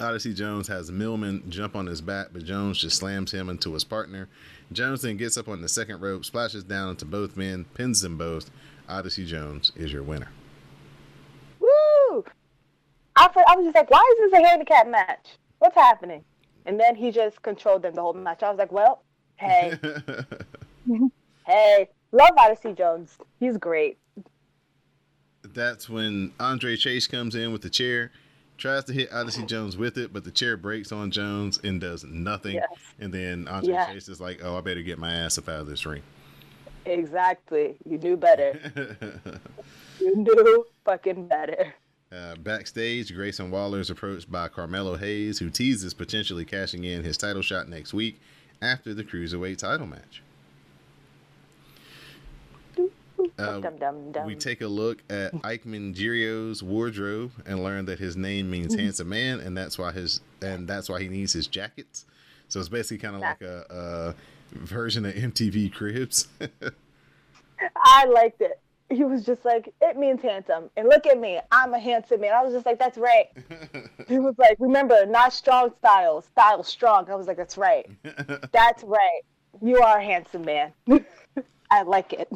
Odyssey 0.00 0.32
Jones 0.32 0.68
has 0.68 0.92
Millman 0.92 1.42
jump 1.50 1.74
on 1.74 1.86
his 1.86 2.00
back, 2.00 2.28
but 2.32 2.44
Jones 2.44 2.78
just 2.78 2.98
slams 2.98 3.32
him 3.32 3.48
into 3.48 3.74
his 3.74 3.82
partner. 3.82 4.28
Jones 4.70 5.02
then 5.02 5.16
gets 5.16 5.36
up 5.36 5.48
on 5.48 5.60
the 5.60 5.68
second 5.68 6.00
rope, 6.00 6.24
splashes 6.24 6.62
down 6.62 6.90
into 6.90 7.04
both 7.04 7.36
men, 7.36 7.64
pins 7.74 8.00
them 8.00 8.16
both. 8.16 8.52
Odyssey 8.88 9.26
Jones 9.26 9.72
is 9.74 9.92
your 9.92 10.04
winner. 10.04 10.30
Woo! 11.58 12.24
I, 13.16 13.26
I 13.26 13.56
was 13.56 13.64
just 13.64 13.74
like, 13.74 13.90
why 13.90 14.08
is 14.12 14.30
this 14.30 14.40
a 14.40 14.46
handicap 14.46 14.86
match? 14.86 15.36
What's 15.58 15.74
happening? 15.74 16.22
And 16.64 16.78
then 16.78 16.94
he 16.94 17.10
just 17.10 17.42
controlled 17.42 17.82
them 17.82 17.96
the 17.96 18.02
whole 18.02 18.12
match. 18.12 18.44
I 18.44 18.50
was 18.50 18.58
like, 18.58 18.70
well, 18.70 19.02
hey, 19.38 19.74
hey, 21.46 21.88
love 22.12 22.30
Odyssey 22.38 22.72
Jones. 22.74 23.16
He's 23.40 23.56
great. 23.56 23.98
That's 25.42 25.88
when 25.88 26.32
Andre 26.38 26.76
Chase 26.76 27.06
comes 27.06 27.34
in 27.34 27.52
with 27.52 27.62
the 27.62 27.70
chair, 27.70 28.10
tries 28.58 28.84
to 28.84 28.92
hit 28.92 29.12
Odyssey 29.12 29.44
Jones 29.46 29.76
with 29.76 29.96
it, 29.96 30.12
but 30.12 30.24
the 30.24 30.30
chair 30.30 30.56
breaks 30.56 30.92
on 30.92 31.10
Jones 31.10 31.58
and 31.64 31.80
does 31.80 32.04
nothing. 32.04 32.54
Yes. 32.54 32.68
And 32.98 33.12
then 33.12 33.48
Andre 33.48 33.72
Yes. 33.74 33.92
Chase 33.92 34.08
is 34.08 34.20
like, 34.20 34.40
"Oh, 34.42 34.58
I 34.58 34.60
better 34.60 34.82
get 34.82 34.98
my 34.98 35.12
ass 35.12 35.38
up 35.38 35.48
out 35.48 35.60
of 35.60 35.66
this 35.66 35.86
ring." 35.86 36.02
Exactly. 36.84 37.76
You 37.84 37.98
knew 37.98 38.16
better. 38.16 38.58
You 40.00 40.14
knew 40.14 40.64
fucking 40.84 41.26
better. 41.26 41.74
Uh, 42.12 42.36
backstage, 42.36 43.12
Grayson 43.12 43.50
Waller 43.50 43.80
is 43.80 43.90
approached 43.90 44.30
by 44.30 44.46
Carmelo 44.46 44.96
Hayes, 44.96 45.40
who 45.40 45.50
teases 45.50 45.92
potentially 45.92 46.44
cashing 46.44 46.84
in 46.84 47.02
his 47.02 47.18
title 47.18 47.42
shot 47.42 47.68
next 47.68 47.92
week 47.92 48.20
after 48.60 48.94
the 48.94 49.04
cruiserweight 49.04 49.58
title 49.58 49.86
match. 49.86 50.22
Uh, 53.36 53.58
dum, 53.58 53.76
dum, 53.78 54.12
dum. 54.12 54.26
we 54.26 54.36
take 54.36 54.60
a 54.60 54.66
look 54.68 55.02
at 55.10 55.32
Ikemen 55.42 55.92
Jiro's 55.92 56.62
wardrobe 56.62 57.32
and 57.44 57.64
learn 57.64 57.84
that 57.86 57.98
his 57.98 58.16
name 58.16 58.48
means 58.48 58.76
handsome 58.76 59.08
man, 59.08 59.40
and 59.40 59.56
that's 59.56 59.76
why 59.76 59.90
his 59.90 60.20
and 60.40 60.68
that's 60.68 60.88
why 60.88 61.00
he 61.00 61.08
needs 61.08 61.32
his 61.32 61.48
jackets. 61.48 62.06
So 62.46 62.60
it's 62.60 62.68
basically 62.68 62.98
kind 62.98 63.16
of 63.16 63.22
like 63.22 63.42
a, 63.42 64.14
a 64.54 64.56
version 64.56 65.04
of 65.04 65.14
MTV 65.14 65.72
Cribs. 65.72 66.28
I 67.76 68.04
liked 68.06 68.40
it. 68.40 68.57
He 68.90 69.04
was 69.04 69.24
just 69.26 69.44
like, 69.44 69.72
it 69.82 69.96
means 69.96 70.22
handsome. 70.22 70.70
And 70.76 70.88
look 70.88 71.06
at 71.06 71.18
me, 71.18 71.38
I'm 71.52 71.74
a 71.74 71.78
handsome 71.78 72.22
man. 72.22 72.32
I 72.32 72.42
was 72.42 72.54
just 72.54 72.64
like, 72.64 72.78
that's 72.78 72.96
right. 72.96 73.26
he 74.08 74.18
was 74.18 74.34
like, 74.38 74.56
remember, 74.58 75.04
not 75.04 75.32
strong 75.32 75.72
style, 75.78 76.22
style 76.22 76.62
strong. 76.62 77.10
I 77.10 77.14
was 77.14 77.26
like, 77.26 77.36
that's 77.36 77.58
right. 77.58 77.86
That's 78.52 78.82
right. 78.84 79.20
You 79.60 79.78
are 79.82 79.98
a 79.98 80.02
handsome 80.02 80.42
man. 80.42 80.72
I 81.70 81.82
like 81.82 82.12
it. 82.12 82.32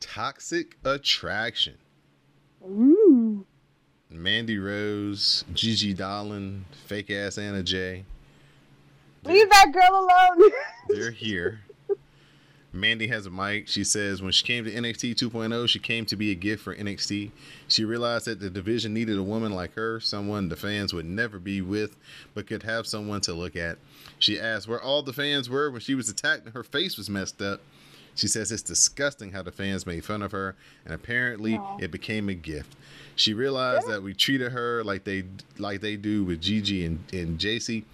Toxic 0.00 0.76
attraction. 0.84 1.74
Ooh. 2.64 3.44
Mandy 4.10 4.58
Rose, 4.58 5.44
Gigi 5.54 5.94
Dolin, 5.94 6.62
fake 6.86 7.10
ass 7.10 7.38
Anna 7.38 7.62
J. 7.62 8.04
Leave 9.24 9.48
that 9.50 9.72
girl 9.72 10.08
alone. 10.38 10.50
They're 10.88 11.10
here. 11.10 11.60
Mandy 12.72 13.06
has 13.08 13.26
a 13.26 13.30
mic. 13.30 13.68
She 13.68 13.84
says 13.84 14.22
when 14.22 14.32
she 14.32 14.46
came 14.46 14.64
to 14.64 14.72
NXT 14.72 15.14
2.0, 15.14 15.68
she 15.68 15.78
came 15.78 16.06
to 16.06 16.16
be 16.16 16.30
a 16.30 16.34
gift 16.34 16.62
for 16.62 16.74
NXT. 16.74 17.30
She 17.68 17.84
realized 17.84 18.24
that 18.26 18.40
the 18.40 18.48
division 18.48 18.94
needed 18.94 19.18
a 19.18 19.22
woman 19.22 19.52
like 19.52 19.74
her, 19.74 20.00
someone 20.00 20.48
the 20.48 20.56
fans 20.56 20.94
would 20.94 21.04
never 21.04 21.38
be 21.38 21.60
with, 21.60 21.96
but 22.34 22.46
could 22.46 22.62
have 22.62 22.86
someone 22.86 23.20
to 23.22 23.34
look 23.34 23.56
at. 23.56 23.78
She 24.18 24.40
asked 24.40 24.68
where 24.68 24.80
all 24.80 25.02
the 25.02 25.12
fans 25.12 25.50
were 25.50 25.70
when 25.70 25.80
she 25.80 25.94
was 25.94 26.08
attacked 26.08 26.44
and 26.46 26.54
her 26.54 26.64
face 26.64 26.96
was 26.96 27.10
messed 27.10 27.42
up. 27.42 27.60
She 28.14 28.28
says 28.28 28.52
it's 28.52 28.62
disgusting 28.62 29.32
how 29.32 29.42
the 29.42 29.52
fans 29.52 29.86
made 29.86 30.04
fun 30.04 30.22
of 30.22 30.32
her, 30.32 30.54
and 30.84 30.92
apparently 30.92 31.56
Aw. 31.56 31.78
it 31.80 31.90
became 31.90 32.28
a 32.28 32.34
gift. 32.34 32.76
She 33.16 33.32
realized 33.32 33.88
that 33.88 34.02
we 34.02 34.14
treated 34.14 34.52
her 34.52 34.84
like 34.84 35.04
they 35.04 35.24
like 35.58 35.80
they 35.80 35.96
do 35.96 36.24
with 36.24 36.40
Gigi 36.40 36.84
and, 36.84 37.00
and 37.12 37.38
Jacy, 37.38 37.84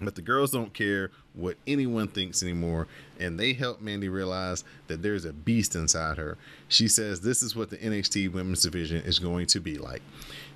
but 0.00 0.14
the 0.14 0.22
girls 0.22 0.50
don't 0.50 0.72
care 0.72 1.10
what 1.34 1.56
anyone 1.66 2.08
thinks 2.08 2.42
anymore, 2.42 2.86
and 3.18 3.38
they 3.38 3.52
help 3.52 3.80
Mandy 3.80 4.08
realize 4.08 4.64
that 4.88 5.02
there's 5.02 5.24
a 5.24 5.32
beast 5.32 5.74
inside 5.74 6.16
her. 6.16 6.36
She 6.68 6.88
says 6.88 7.20
this 7.20 7.42
is 7.42 7.56
what 7.56 7.70
the 7.70 7.78
NXT 7.78 8.32
women's 8.32 8.62
division 8.62 9.02
is 9.02 9.18
going 9.18 9.46
to 9.48 9.60
be 9.60 9.78
like. 9.78 10.02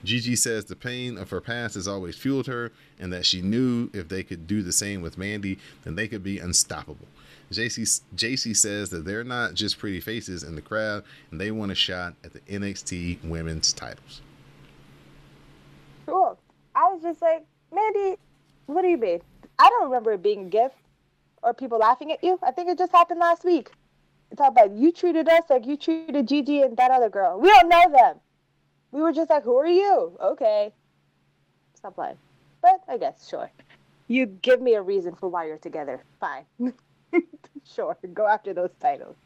Gigi 0.04 0.36
says 0.36 0.64
the 0.64 0.76
pain 0.76 1.18
of 1.18 1.30
her 1.30 1.40
past 1.40 1.74
has 1.74 1.88
always 1.88 2.16
fueled 2.16 2.46
her, 2.46 2.72
and 2.98 3.12
that 3.12 3.26
she 3.26 3.42
knew 3.42 3.90
if 3.92 4.08
they 4.08 4.22
could 4.22 4.46
do 4.46 4.62
the 4.62 4.72
same 4.72 5.02
with 5.02 5.18
Mandy, 5.18 5.58
then 5.84 5.94
they 5.94 6.08
could 6.08 6.22
be 6.22 6.38
unstoppable. 6.38 7.08
Jacy, 7.50 7.84
Jacy 8.14 8.54
says 8.54 8.90
that 8.90 9.04
they're 9.04 9.24
not 9.24 9.54
just 9.54 9.78
pretty 9.78 10.00
faces 10.00 10.42
in 10.42 10.54
the 10.54 10.60
crowd, 10.60 11.02
and 11.30 11.40
they 11.40 11.50
want 11.50 11.72
a 11.72 11.74
shot 11.74 12.14
at 12.22 12.32
the 12.32 12.40
NXT 12.40 13.24
women's 13.24 13.72
titles. 13.72 14.20
cool. 16.06 16.38
I 16.74 16.92
was 16.92 17.02
just 17.02 17.22
like, 17.22 17.44
Mandy, 17.74 18.16
what 18.68 18.82
do 18.82 18.88
you 18.88 18.98
mean? 18.98 19.20
I 19.58 19.68
don't 19.68 19.84
remember 19.84 20.12
it 20.12 20.22
being 20.22 20.46
a 20.46 20.48
gift 20.48 20.76
or 21.42 21.54
people 21.54 21.78
laughing 21.78 22.12
at 22.12 22.22
you. 22.22 22.38
I 22.42 22.50
think 22.52 22.68
it 22.68 22.78
just 22.78 22.92
happened 22.92 23.20
last 23.20 23.44
week. 23.44 23.70
It's 24.30 24.40
all 24.40 24.48
about 24.48 24.72
you 24.72 24.92
treated 24.92 25.28
us 25.28 25.44
like 25.48 25.66
you 25.66 25.76
treated 25.76 26.28
Gigi 26.28 26.62
and 26.62 26.76
that 26.76 26.90
other 26.90 27.08
girl. 27.08 27.40
We 27.40 27.48
don't 27.48 27.68
know 27.68 27.84
them. 27.90 28.20
We 28.92 29.00
were 29.00 29.12
just 29.12 29.30
like, 29.30 29.44
who 29.44 29.56
are 29.56 29.66
you? 29.66 30.16
Okay. 30.22 30.72
Stop 31.74 31.94
playing. 31.94 32.18
But 32.60 32.82
I 32.88 32.98
guess, 32.98 33.28
sure. 33.28 33.50
You 34.06 34.26
give 34.26 34.60
me 34.60 34.74
a 34.74 34.82
reason 34.82 35.14
for 35.14 35.28
why 35.28 35.46
you're 35.46 35.58
together. 35.58 36.02
Fine. 36.20 36.44
sure, 37.74 37.96
go 38.12 38.26
after 38.26 38.52
those 38.52 38.70
titles. 38.80 39.16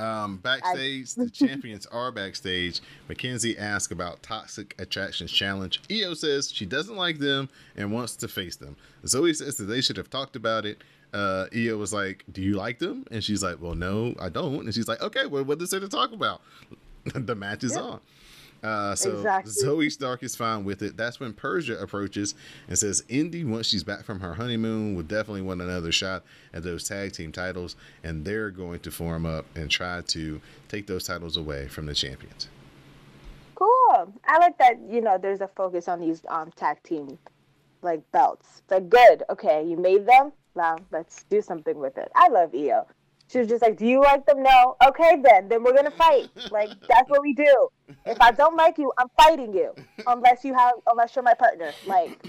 Um, 0.00 0.36
backstage, 0.38 1.14
the 1.14 1.28
champions 1.28 1.86
are 1.86 2.10
backstage. 2.10 2.80
Mackenzie 3.08 3.58
asks 3.58 3.92
about 3.92 4.22
Toxic 4.22 4.74
Attractions 4.78 5.30
Challenge. 5.30 5.80
Io 5.90 6.14
says 6.14 6.50
she 6.50 6.64
doesn't 6.66 6.96
like 6.96 7.18
them 7.18 7.48
and 7.76 7.92
wants 7.92 8.16
to 8.16 8.28
face 8.28 8.56
them. 8.56 8.76
Zoey 9.04 9.34
says 9.36 9.56
that 9.56 9.64
they 9.64 9.80
should 9.80 9.96
have 9.96 10.08
talked 10.10 10.36
about 10.36 10.64
it. 10.64 10.82
Uh, 11.12 11.46
Io 11.54 11.76
was 11.76 11.92
like, 11.92 12.24
"Do 12.32 12.40
you 12.40 12.54
like 12.54 12.78
them?" 12.78 13.04
And 13.10 13.22
she's 13.22 13.42
like, 13.42 13.60
"Well, 13.60 13.74
no, 13.74 14.14
I 14.20 14.28
don't." 14.28 14.64
And 14.64 14.72
she's 14.74 14.86
like, 14.88 15.02
"Okay, 15.02 15.26
well, 15.26 15.44
what 15.44 15.60
is 15.60 15.70
there 15.70 15.80
to 15.80 15.88
talk 15.88 16.12
about? 16.12 16.40
the 17.14 17.34
match 17.34 17.64
is 17.64 17.74
Yeah. 17.74 17.82
on." 17.82 18.00
Uh, 18.62 18.94
so 18.94 19.16
Exactly. 19.16 19.52
Zoey 19.52 19.90
Stark 19.90 20.22
is 20.22 20.36
fine 20.36 20.64
with 20.64 20.82
it. 20.82 20.96
That's 20.96 21.18
when 21.18 21.32
Persia 21.32 21.78
approaches 21.80 22.34
and 22.68 22.78
says, 22.78 23.02
Indi, 23.08 23.44
once 23.44 23.66
she's 23.66 23.84
back 23.84 24.04
from 24.04 24.20
her 24.20 24.34
honeymoon, 24.34 24.94
will 24.94 25.02
definitely 25.02 25.42
want 25.42 25.62
another 25.62 25.92
shot 25.92 26.24
at 26.52 26.62
those 26.62 26.86
tag 26.86 27.12
team 27.12 27.32
titles, 27.32 27.76
and 28.04 28.24
they're 28.24 28.50
going 28.50 28.80
to 28.80 28.90
form 28.90 29.24
up 29.24 29.46
and 29.54 29.70
try 29.70 30.02
to 30.02 30.40
take 30.68 30.86
those 30.86 31.04
titles 31.04 31.36
away 31.36 31.68
from 31.68 31.86
the 31.86 31.94
champions. 31.94 32.48
Cool. 33.54 34.12
I 34.26 34.38
like 34.38 34.58
that. 34.58 34.78
You 34.88 35.00
know, 35.00 35.18
there's 35.18 35.40
a 35.40 35.48
focus 35.48 35.88
on 35.88 36.00
these 36.00 36.22
um 36.28 36.50
tag 36.56 36.82
team 36.82 37.18
like 37.82 38.00
belts. 38.12 38.62
It's 38.62 38.70
like 38.70 38.88
good. 38.88 39.22
Okay, 39.30 39.64
you 39.66 39.76
made 39.76 40.06
them. 40.06 40.32
Now 40.56 40.78
let's 40.90 41.24
do 41.24 41.42
something 41.42 41.78
with 41.78 41.96
it. 41.98 42.10
I 42.14 42.28
love 42.28 42.54
Io. 42.54 42.86
She 43.30 43.38
was 43.38 43.46
just 43.46 43.62
like, 43.62 43.76
"Do 43.76 43.86
you 43.86 44.00
like 44.02 44.26
them? 44.26 44.42
No. 44.42 44.76
Okay, 44.88 45.22
then. 45.22 45.48
Then 45.48 45.62
we're 45.62 45.74
gonna 45.74 45.92
fight. 45.92 46.28
Like 46.50 46.70
that's 46.88 47.08
what 47.08 47.22
we 47.22 47.32
do. 47.32 47.68
If 48.04 48.20
I 48.20 48.32
don't 48.32 48.56
like 48.56 48.76
you, 48.76 48.92
I'm 48.98 49.08
fighting 49.16 49.54
you. 49.54 49.72
Unless 50.06 50.44
you 50.44 50.52
have, 50.54 50.74
unless 50.86 51.14
you're 51.14 51.22
my 51.22 51.34
partner. 51.34 51.72
Like, 51.86 52.20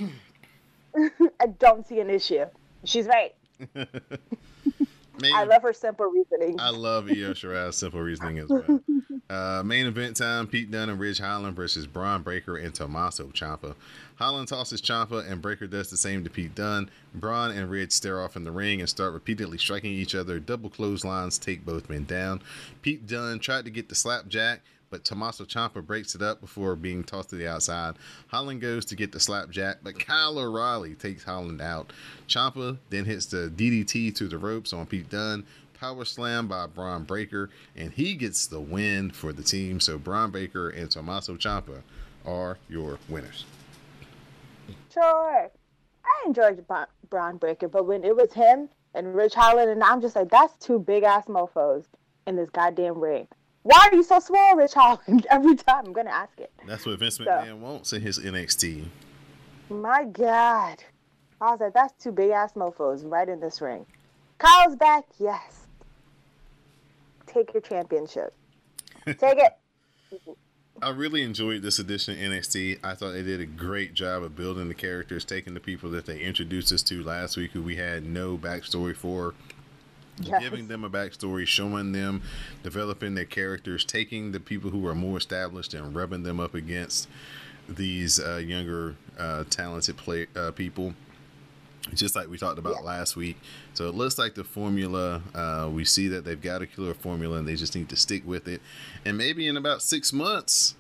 I 1.39 1.47
don't 1.57 1.87
see 1.87 1.99
an 2.01 2.09
issue. 2.11 2.45
She's 2.83 3.07
right. 3.07 3.33
Main, 5.21 5.33
I 5.33 5.43
love 5.43 5.61
her 5.61 5.73
simple 5.73 6.05
reasoning. 6.07 6.59
I 6.59 6.69
love 6.69 7.09
Io 7.09 7.33
Shirai's 7.33 7.75
simple 7.77 8.01
reasoning 8.01 8.39
as 8.39 8.49
well. 8.49 8.81
Uh, 9.29 9.63
main 9.63 9.85
event 9.85 10.17
time: 10.17 10.47
Pete 10.47 10.71
Dunne 10.71 10.89
and 10.89 10.99
Ridge 10.99 11.19
Holland 11.19 11.55
versus 11.55 11.87
Braun 11.87 12.21
Breaker 12.21 12.57
and 12.57 12.73
Tommaso 12.73 13.27
Ciampa. 13.27 13.75
Holland 14.15 14.47
tosses 14.47 14.81
Ciampa, 14.81 15.29
and 15.29 15.41
Breaker 15.41 15.67
does 15.67 15.89
the 15.89 15.97
same 15.97 16.23
to 16.23 16.29
Pete 16.29 16.55
Dunne. 16.55 16.89
Braun 17.15 17.51
and 17.51 17.69
Ridge 17.69 17.91
stare 17.91 18.21
off 18.21 18.35
in 18.35 18.43
the 18.43 18.51
ring 18.51 18.79
and 18.79 18.89
start 18.89 19.13
repeatedly 19.13 19.57
striking 19.57 19.93
each 19.93 20.15
other. 20.15 20.39
Double 20.39 20.69
clotheslines 20.69 21.37
take 21.37 21.65
both 21.65 21.89
men 21.89 22.03
down. 22.05 22.41
Pete 22.81 23.07
Dunne 23.07 23.39
tried 23.39 23.65
to 23.65 23.71
get 23.71 23.89
the 23.89 23.95
slapjack, 23.95 24.61
but 24.91 25.03
Tommaso 25.05 25.45
Ciampa 25.45 25.83
breaks 25.83 26.13
it 26.13 26.21
up 26.21 26.41
before 26.41 26.75
being 26.75 27.03
tossed 27.03 27.29
to 27.29 27.35
the 27.35 27.47
outside. 27.47 27.95
Holland 28.27 28.61
goes 28.61 28.85
to 28.85 28.95
get 28.95 29.11
the 29.11 29.19
slapjack, 29.19 29.77
but 29.81 29.97
Kyle 29.97 30.37
O'Reilly 30.37 30.93
takes 30.93 31.23
Holland 31.23 31.61
out. 31.61 31.91
Ciampa 32.27 32.77
then 32.89 33.05
hits 33.05 33.25
the 33.25 33.51
DDT 33.55 34.13
to 34.17 34.27
the 34.27 34.37
ropes 34.37 34.73
on 34.73 34.85
Pete 34.85 35.09
Dunne. 35.09 35.45
Power 35.79 36.05
slam 36.05 36.47
by 36.47 36.67
Braun 36.67 37.05
Breaker, 37.05 37.49
and 37.75 37.91
he 37.91 38.13
gets 38.13 38.45
the 38.45 38.59
win 38.59 39.09
for 39.09 39.33
the 39.33 39.41
team. 39.41 39.79
So 39.79 39.97
Braun 39.97 40.29
Breaker 40.29 40.69
and 40.69 40.91
Tommaso 40.91 41.37
Ciampa 41.37 41.81
are 42.23 42.59
your 42.69 42.99
winners. 43.09 43.45
Sure. 44.93 45.49
I 46.05 46.27
enjoyed 46.27 46.67
Bra- 46.67 46.85
Braun 47.09 47.37
Breaker, 47.37 47.67
but 47.67 47.87
when 47.87 48.03
it 48.03 48.15
was 48.15 48.33
him 48.33 48.69
and 48.93 49.15
Ridge 49.15 49.33
Holland, 49.33 49.71
and 49.71 49.83
I'm 49.83 50.01
just 50.01 50.15
like, 50.15 50.29
that's 50.29 50.53
two 50.63 50.77
big 50.77 51.03
ass 51.03 51.25
mofos 51.25 51.85
in 52.27 52.35
this 52.35 52.49
goddamn 52.49 52.99
ring. 52.99 53.27
Why 53.63 53.89
are 53.91 53.95
you 53.95 54.03
so 54.03 54.19
small, 54.19 54.55
Ridge 54.55 54.73
Holland? 54.73 55.27
Every 55.29 55.55
time 55.55 55.85
I'm 55.85 55.93
gonna 55.93 56.09
ask 56.09 56.39
it. 56.39 56.51
That's 56.65 56.85
what 56.85 56.97
Vince 56.99 57.19
McMahon 57.19 57.59
wants 57.59 57.93
in 57.93 58.01
his 58.01 58.19
NXT. 58.19 58.85
My 59.69 60.05
God. 60.05 60.83
I 61.39 61.51
was 61.51 61.59
like, 61.59 61.73
that's 61.73 61.93
two 62.03 62.11
big 62.11 62.31
ass 62.31 62.53
mofos 62.53 63.09
right 63.09 63.27
in 63.27 63.39
this 63.39 63.61
ring. 63.61 63.85
Kyle's 64.37 64.75
back, 64.75 65.05
yes. 65.19 65.67
Take 67.27 67.53
your 67.53 67.61
championship. 67.61 68.33
Take 69.05 69.37
it. 69.37 69.57
I 70.83 70.89
really 70.89 71.21
enjoyed 71.21 71.61
this 71.61 71.77
edition 71.77 72.15
of 72.15 72.19
NXT. 72.19 72.79
I 72.83 72.95
thought 72.95 73.11
they 73.11 73.21
did 73.21 73.39
a 73.39 73.45
great 73.45 73.93
job 73.93 74.23
of 74.23 74.35
building 74.35 74.67
the 74.67 74.73
characters, 74.73 75.23
taking 75.23 75.53
the 75.53 75.59
people 75.59 75.91
that 75.91 76.07
they 76.07 76.19
introduced 76.19 76.71
us 76.71 76.81
to 76.83 77.03
last 77.03 77.37
week 77.37 77.51
who 77.51 77.61
we 77.61 77.75
had 77.75 78.03
no 78.03 78.35
backstory 78.35 78.95
for, 78.95 79.35
Yes. 80.23 80.41
giving 80.41 80.67
them 80.67 80.83
a 80.83 80.89
backstory, 80.89 81.45
showing 81.47 81.91
them, 81.91 82.21
developing 82.63 83.15
their 83.15 83.25
characters, 83.25 83.83
taking 83.85 84.31
the 84.31 84.39
people 84.39 84.69
who 84.71 84.85
are 84.87 84.95
more 84.95 85.17
established 85.17 85.73
and 85.73 85.95
rubbing 85.95 86.23
them 86.23 86.39
up 86.39 86.53
against 86.55 87.07
these 87.69 88.19
uh, 88.19 88.37
younger, 88.37 88.95
uh, 89.17 89.43
talented 89.49 89.97
play 89.97 90.27
uh, 90.35 90.51
people. 90.51 90.93
Just 91.95 92.15
like 92.15 92.29
we 92.29 92.37
talked 92.37 92.59
about 92.59 92.75
Yeah. 92.75 92.81
last 92.81 93.15
week. 93.15 93.37
So 93.73 93.89
it 93.89 93.95
looks 93.95 94.17
like 94.19 94.35
the 94.35 94.43
formula, 94.43 95.21
uh, 95.33 95.67
we 95.71 95.83
see 95.83 96.07
that 96.09 96.23
they've 96.25 96.39
got 96.41 96.61
a 96.61 96.67
killer 96.67 96.93
formula 96.93 97.37
and 97.39 97.47
they 97.47 97.55
just 97.55 97.75
need 97.75 97.89
to 97.89 97.95
stick 97.95 98.21
with 98.25 98.47
it. 98.47 98.61
And 99.03 99.17
maybe 99.17 99.47
in 99.47 99.57
about 99.57 99.81
six 99.81 100.13
months, 100.13 100.75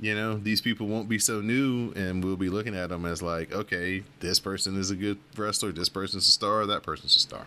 you 0.00 0.14
know, 0.14 0.36
these 0.38 0.60
people 0.62 0.86
won't 0.86 1.08
be 1.08 1.18
so 1.18 1.40
new 1.40 1.92
and 1.92 2.24
we'll 2.24 2.36
be 2.36 2.48
looking 2.48 2.74
at 2.74 2.88
them 2.88 3.04
as 3.04 3.20
like, 3.22 3.52
okay, 3.52 4.02
this 4.20 4.40
person 4.40 4.78
is 4.78 4.90
a 4.90 4.96
good 4.96 5.18
wrestler, 5.36 5.72
this 5.72 5.88
person's 5.90 6.26
a 6.26 6.30
star, 6.30 6.64
that 6.66 6.82
person's 6.82 7.14
a 7.16 7.20
star. 7.20 7.46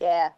Yeah. 0.00 0.30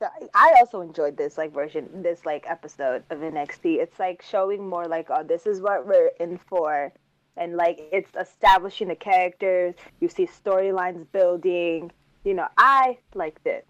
So 0.00 0.08
I 0.34 0.54
also 0.58 0.80
enjoyed 0.80 1.16
this 1.16 1.38
like 1.38 1.52
version, 1.52 1.88
this 2.02 2.26
like 2.26 2.44
episode 2.48 3.04
of 3.10 3.18
NXT. 3.18 3.76
It's 3.76 3.98
like 3.98 4.22
showing 4.22 4.68
more 4.68 4.86
like, 4.86 5.06
oh, 5.10 5.22
this 5.22 5.46
is 5.46 5.60
what 5.60 5.86
we're 5.86 6.10
in 6.20 6.38
for, 6.48 6.92
and 7.36 7.56
like 7.56 7.80
it's 7.92 8.10
establishing 8.20 8.88
the 8.88 8.96
characters. 8.96 9.74
You 10.00 10.08
see 10.08 10.26
storylines 10.26 11.06
building. 11.12 11.92
You 12.24 12.34
know, 12.34 12.48
I 12.58 12.98
liked 13.14 13.46
it. 13.46 13.66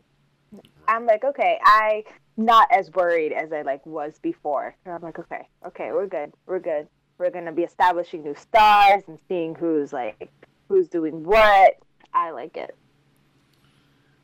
I'm 0.89 1.07
like, 1.07 1.25
okay, 1.25 1.59
I 1.63 2.05
not 2.37 2.69
as 2.73 2.91
worried 2.93 3.33
as 3.33 3.53
I 3.53 3.63
like 3.63 3.85
was 3.87 4.19
before. 4.21 4.75
And 4.85 4.95
I'm 4.95 5.03
like, 5.03 5.19
okay, 5.19 5.49
okay, 5.67 5.93
we're 5.93 6.07
good, 6.07 6.33
we're 6.47 6.59
good. 6.59 6.89
We're 7.19 7.31
gonna 7.31 7.53
be 7.53 7.63
establishing 7.63 8.23
new 8.23 8.35
stars 8.35 9.03
and 9.07 9.19
seeing 9.29 9.55
who's 9.55 9.93
like 9.93 10.31
who's 10.69 10.89
doing 10.89 11.23
what. 11.23 11.77
I 12.13 12.31
like 12.31 12.57
it. 12.57 12.77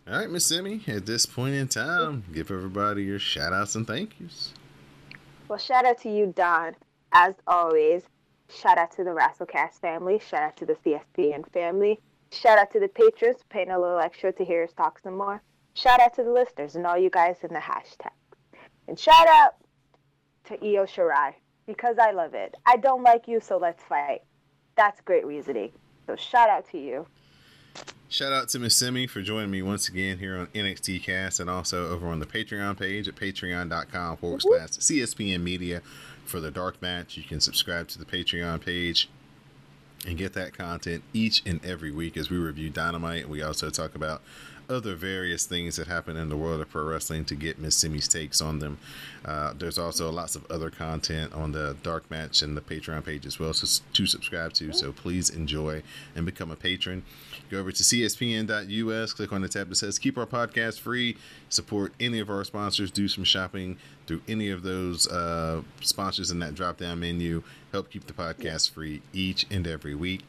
All 0.08 0.18
right, 0.18 0.30
Miss 0.30 0.46
Simi, 0.46 0.82
at 0.88 1.06
this 1.06 1.26
point 1.26 1.54
in 1.54 1.68
time, 1.68 2.24
give 2.32 2.50
everybody 2.50 3.04
your 3.04 3.18
shout 3.18 3.52
outs 3.52 3.74
and 3.74 3.86
thank 3.86 4.18
yous. 4.18 4.52
Well, 5.46 5.58
shout 5.58 5.84
out 5.84 6.00
to 6.02 6.10
you, 6.10 6.32
Don. 6.34 6.74
As 7.12 7.34
always, 7.46 8.02
shout 8.48 8.78
out 8.78 8.90
to 8.92 9.04
the 9.04 9.10
Rasslecast 9.10 9.80
family. 9.80 10.18
Shout 10.18 10.42
out 10.42 10.56
to 10.56 10.66
the 10.66 10.74
CSPN 10.74 11.50
family. 11.52 12.00
Shout 12.32 12.58
out 12.58 12.72
to 12.72 12.80
the 12.80 12.88
patrons 12.88 13.40
paying 13.50 13.70
a 13.70 13.78
little 13.78 13.98
extra 13.98 14.32
to 14.32 14.44
hear 14.44 14.64
us 14.64 14.72
talk 14.72 14.98
some 15.00 15.16
more. 15.16 15.42
Shout 15.74 16.00
out 16.00 16.14
to 16.14 16.24
the 16.24 16.32
listeners 16.32 16.76
and 16.76 16.86
all 16.86 16.98
you 16.98 17.10
guys 17.10 17.36
in 17.42 17.52
the 17.52 17.60
hashtag. 17.60 18.10
And 18.88 18.98
shout 18.98 19.28
out 19.28 19.56
to 20.44 20.54
Io 20.54 20.86
Shirai 20.86 21.34
because 21.66 21.96
I 22.00 22.12
love 22.12 22.34
it. 22.34 22.54
I 22.66 22.76
don't 22.76 23.02
like 23.02 23.28
you, 23.28 23.40
so 23.40 23.58
let's 23.58 23.82
fight. 23.84 24.22
That's 24.76 25.00
great 25.02 25.26
reasoning. 25.26 25.72
So 26.06 26.16
shout 26.16 26.48
out 26.48 26.68
to 26.70 26.78
you. 26.78 27.06
Shout 28.08 28.32
out 28.32 28.48
to 28.48 28.58
Miss 28.58 28.76
Simi 28.76 29.06
for 29.06 29.22
joining 29.22 29.52
me 29.52 29.62
once 29.62 29.88
again 29.88 30.18
here 30.18 30.36
on 30.36 30.48
NXT 30.48 31.02
Cast 31.04 31.38
and 31.38 31.48
also 31.48 31.90
over 31.90 32.08
on 32.08 32.18
the 32.18 32.26
Patreon 32.26 32.76
page 32.76 33.06
at 33.06 33.14
patreon.com 33.14 34.16
forward 34.16 34.42
slash 34.42 34.70
CSPN 34.70 35.42
Media 35.42 35.80
for 36.24 36.40
the 36.40 36.50
Dark 36.50 36.82
Match. 36.82 37.16
You 37.16 37.22
can 37.22 37.40
subscribe 37.40 37.86
to 37.88 37.98
the 37.98 38.04
Patreon 38.04 38.64
page 38.64 39.08
and 40.06 40.18
get 40.18 40.32
that 40.32 40.56
content 40.56 41.04
each 41.12 41.42
and 41.46 41.64
every 41.64 41.92
week 41.92 42.16
as 42.16 42.30
we 42.30 42.36
review 42.36 42.68
Dynamite. 42.68 43.28
We 43.28 43.42
also 43.42 43.70
talk 43.70 43.94
about 43.94 44.22
other 44.70 44.94
various 44.94 45.46
things 45.46 45.76
that 45.76 45.88
happen 45.88 46.16
in 46.16 46.28
the 46.28 46.36
world 46.36 46.60
of 46.60 46.70
pro 46.70 46.84
wrestling 46.84 47.24
to 47.26 47.34
get 47.34 47.58
Miss 47.58 47.76
Simi's 47.76 48.06
takes 48.06 48.40
on 48.40 48.60
them. 48.60 48.78
Uh, 49.24 49.52
there's 49.56 49.78
also 49.78 50.10
lots 50.10 50.36
of 50.36 50.48
other 50.50 50.70
content 50.70 51.32
on 51.32 51.52
the 51.52 51.76
Dark 51.82 52.10
Match 52.10 52.40
and 52.42 52.56
the 52.56 52.60
Patreon 52.60 53.04
page 53.04 53.26
as 53.26 53.38
well 53.38 53.52
so, 53.52 53.82
to 53.92 54.06
subscribe 54.06 54.52
to. 54.54 54.72
So 54.72 54.92
please 54.92 55.28
enjoy 55.28 55.82
and 56.14 56.24
become 56.24 56.50
a 56.50 56.56
patron. 56.56 57.02
Go 57.50 57.58
over 57.58 57.72
to 57.72 57.82
cspn.us, 57.82 59.12
click 59.12 59.32
on 59.32 59.42
the 59.42 59.48
tab 59.48 59.68
that 59.68 59.74
says 59.74 59.98
Keep 59.98 60.16
Our 60.18 60.26
Podcast 60.26 60.78
Free, 60.78 61.16
support 61.48 61.92
any 61.98 62.20
of 62.20 62.30
our 62.30 62.44
sponsors, 62.44 62.92
do 62.92 63.08
some 63.08 63.24
shopping 63.24 63.76
through 64.06 64.22
any 64.28 64.50
of 64.50 64.62
those 64.62 65.08
uh, 65.08 65.62
sponsors 65.80 66.30
in 66.30 66.38
that 66.38 66.54
drop 66.54 66.78
down 66.78 67.00
menu. 67.00 67.42
Help 67.72 67.90
keep 67.90 68.06
the 68.06 68.12
podcast 68.12 68.70
free 68.70 69.02
each 69.12 69.46
and 69.50 69.66
every 69.66 69.96
week. 69.96 70.22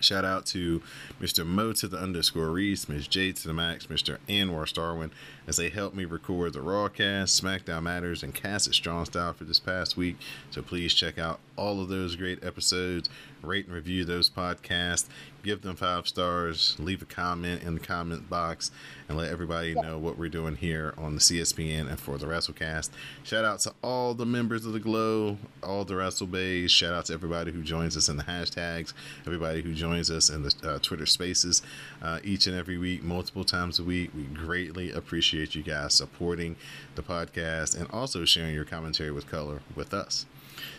Shout 0.00 0.24
out 0.24 0.44
to 0.46 0.82
Mr. 1.20 1.46
Mo 1.46 1.72
to 1.74 1.88
the 1.88 1.98
underscore 1.98 2.50
Reese, 2.50 2.88
Miss 2.88 3.06
J 3.06 3.32
to 3.32 3.46
the 3.46 3.54
Max, 3.54 3.86
Mr. 3.86 4.18
Anwar 4.28 4.66
Starwin, 4.66 5.10
as 5.46 5.56
they 5.56 5.70
helped 5.70 5.96
me 5.96 6.04
record 6.04 6.52
the 6.52 6.58
Rawcast, 6.58 7.40
SmackDown 7.40 7.84
Matters, 7.84 8.22
and 8.22 8.34
Cast 8.34 8.66
at 8.66 8.74
Strong 8.74 9.06
Style 9.06 9.32
for 9.32 9.44
this 9.44 9.60
past 9.60 9.96
week. 9.96 10.16
So 10.50 10.62
please 10.62 10.92
check 10.92 11.18
out 11.18 11.40
all 11.56 11.80
of 11.80 11.88
those 11.88 12.16
great 12.16 12.44
episodes, 12.44 13.08
rate 13.44 13.66
and 13.66 13.74
review 13.74 14.04
those 14.04 14.28
podcasts, 14.28 15.06
give 15.42 15.62
them 15.62 15.76
five 15.76 16.06
stars, 16.06 16.76
leave 16.78 17.02
a 17.02 17.06
comment 17.06 17.62
in 17.62 17.74
the 17.74 17.80
comment 17.80 18.28
box, 18.28 18.70
and 19.08 19.16
let 19.16 19.30
everybody 19.30 19.74
know 19.74 19.98
what 19.98 20.18
we're 20.18 20.28
doing 20.28 20.56
here 20.56 20.94
on 20.98 21.14
the 21.14 21.20
CSPN 21.20 21.88
and 21.88 22.00
for 22.00 22.18
the 22.18 22.26
WrestleCast. 22.26 22.90
Shout 23.22 23.44
out 23.44 23.60
to 23.60 23.72
all 23.82 24.14
the 24.14 24.26
members 24.26 24.66
of 24.66 24.72
the 24.72 24.80
Glow, 24.80 25.38
all 25.62 25.84
the 25.84 25.96
Wrestle 25.96 26.26
Bays. 26.26 26.70
Shout 26.70 26.94
out 26.94 27.06
to 27.06 27.12
everybody 27.12 27.52
who 27.52 27.62
joins 27.62 27.96
us 27.96 28.08
in 28.08 28.16
the 28.16 28.24
hashtags, 28.24 28.92
everybody 29.26 29.62
who 29.62 29.72
joins 29.74 29.84
joins 29.84 30.10
us 30.10 30.30
in 30.30 30.42
the 30.42 30.54
uh, 30.64 30.78
Twitter 30.78 31.06
Spaces 31.06 31.62
uh, 32.02 32.18
each 32.24 32.46
and 32.46 32.56
every 32.56 32.78
week, 32.78 33.02
multiple 33.02 33.44
times 33.44 33.78
a 33.78 33.84
week. 33.84 34.10
We 34.14 34.24
greatly 34.24 34.90
appreciate 34.90 35.54
you 35.54 35.62
guys 35.62 35.94
supporting 35.94 36.56
the 36.94 37.02
podcast 37.02 37.78
and 37.78 37.88
also 37.90 38.24
sharing 38.24 38.54
your 38.54 38.64
commentary 38.64 39.10
with 39.10 39.30
color 39.30 39.60
with 39.76 39.94
us. 39.94 40.26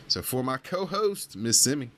So 0.08 0.22
for 0.22 0.44
my 0.44 0.58
co-host, 0.58 1.36
Miss 1.36 1.62
Simi, 1.62 1.92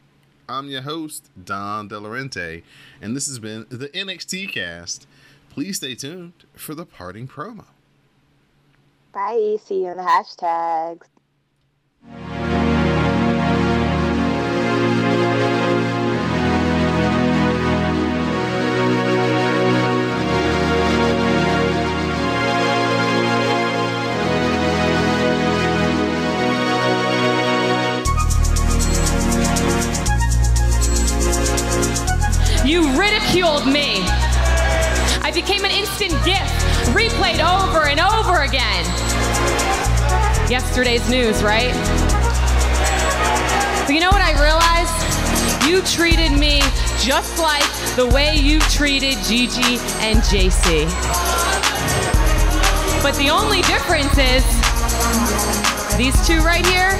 I'm 0.49 0.69
your 0.69 0.81
host, 0.83 1.29
Don 1.43 1.89
Delarente, 1.89 2.63
and 3.01 3.15
this 3.15 3.27
has 3.27 3.37
been 3.37 3.65
the 3.69 3.89
NXT 3.89 4.49
cast. 4.53 5.05
Please 5.49 5.75
stay 5.77 5.93
tuned 5.93 6.45
for 6.53 6.73
the 6.73 6.85
parting 6.85 7.27
promo. 7.27 7.65
Bye. 9.11 9.57
See 9.61 9.81
you 9.81 9.87
on 9.87 9.97
the 9.97 10.03
hashtags. 10.03 11.07
Ridiculed 33.27 33.67
me. 33.67 33.99
I 35.21 35.31
became 35.33 35.65
an 35.65 35.71
instant 35.71 36.13
gift, 36.23 36.47
replayed 36.95 37.43
over 37.43 37.87
and 37.87 37.99
over 37.99 38.43
again. 38.43 38.85
Yesterday's 40.49 41.07
news, 41.09 41.43
right? 41.43 41.73
But 43.85 43.93
you 43.93 43.99
know 43.99 44.11
what 44.11 44.21
I 44.21 44.31
realized? 44.39 45.67
You 45.67 45.81
treated 45.81 46.39
me 46.39 46.61
just 47.03 47.37
like 47.37 47.67
the 47.97 48.07
way 48.07 48.33
you 48.37 48.59
treated 48.61 49.17
Gigi 49.25 49.75
and 49.99 50.23
Jacy. 50.23 50.85
But 53.03 53.13
the 53.19 53.29
only 53.29 53.61
difference 53.63 54.17
is 54.17 54.43
these 55.97 56.15
two 56.25 56.39
right 56.43 56.65
here, 56.65 56.95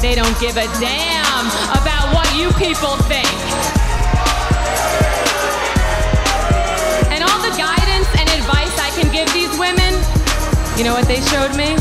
they 0.00 0.14
don't 0.14 0.38
give 0.38 0.56
a 0.56 0.66
damn 0.78 1.46
about 1.74 2.14
what 2.14 2.32
you 2.36 2.52
people 2.52 2.96
think. 3.10 3.75
Give 9.16 9.32
these 9.32 9.58
women, 9.58 9.94
you 10.76 10.84
know 10.84 10.92
what 10.92 11.08
they 11.08 11.22
showed 11.32 11.56
me? 11.56 11.72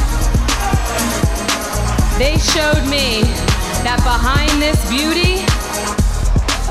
They 2.16 2.40
showed 2.40 2.88
me 2.88 3.28
that 3.84 4.00
behind 4.08 4.64
this 4.64 4.80
beauty, 4.88 5.44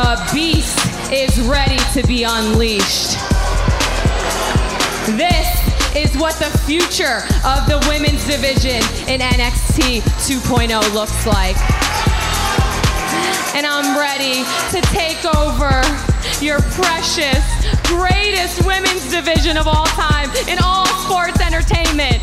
a 0.00 0.16
beast 0.32 0.80
is 1.12 1.36
ready 1.44 1.76
to 1.92 2.00
be 2.08 2.24
unleashed. 2.24 3.20
This 5.20 5.52
is 5.92 6.16
what 6.16 6.32
the 6.40 6.48
future 6.64 7.20
of 7.44 7.68
the 7.68 7.84
women's 7.84 8.24
division 8.24 8.80
in 9.04 9.20
NXT 9.20 10.00
2.0 10.24 10.80
looks 10.94 11.26
like. 11.26 11.60
And 13.52 13.66
I'm 13.66 14.00
ready 14.00 14.48
to 14.72 14.80
take 14.96 15.28
over 15.28 15.84
your 16.40 16.56
precious, 16.72 17.44
greatest 17.96 18.66
women's 18.66 19.10
division 19.10 19.56
of 19.56 19.66
all 19.66 19.86
time 19.94 20.30
in 20.48 20.58
all 20.62 20.86
sports 21.06 21.40
entertainment. 21.40 22.18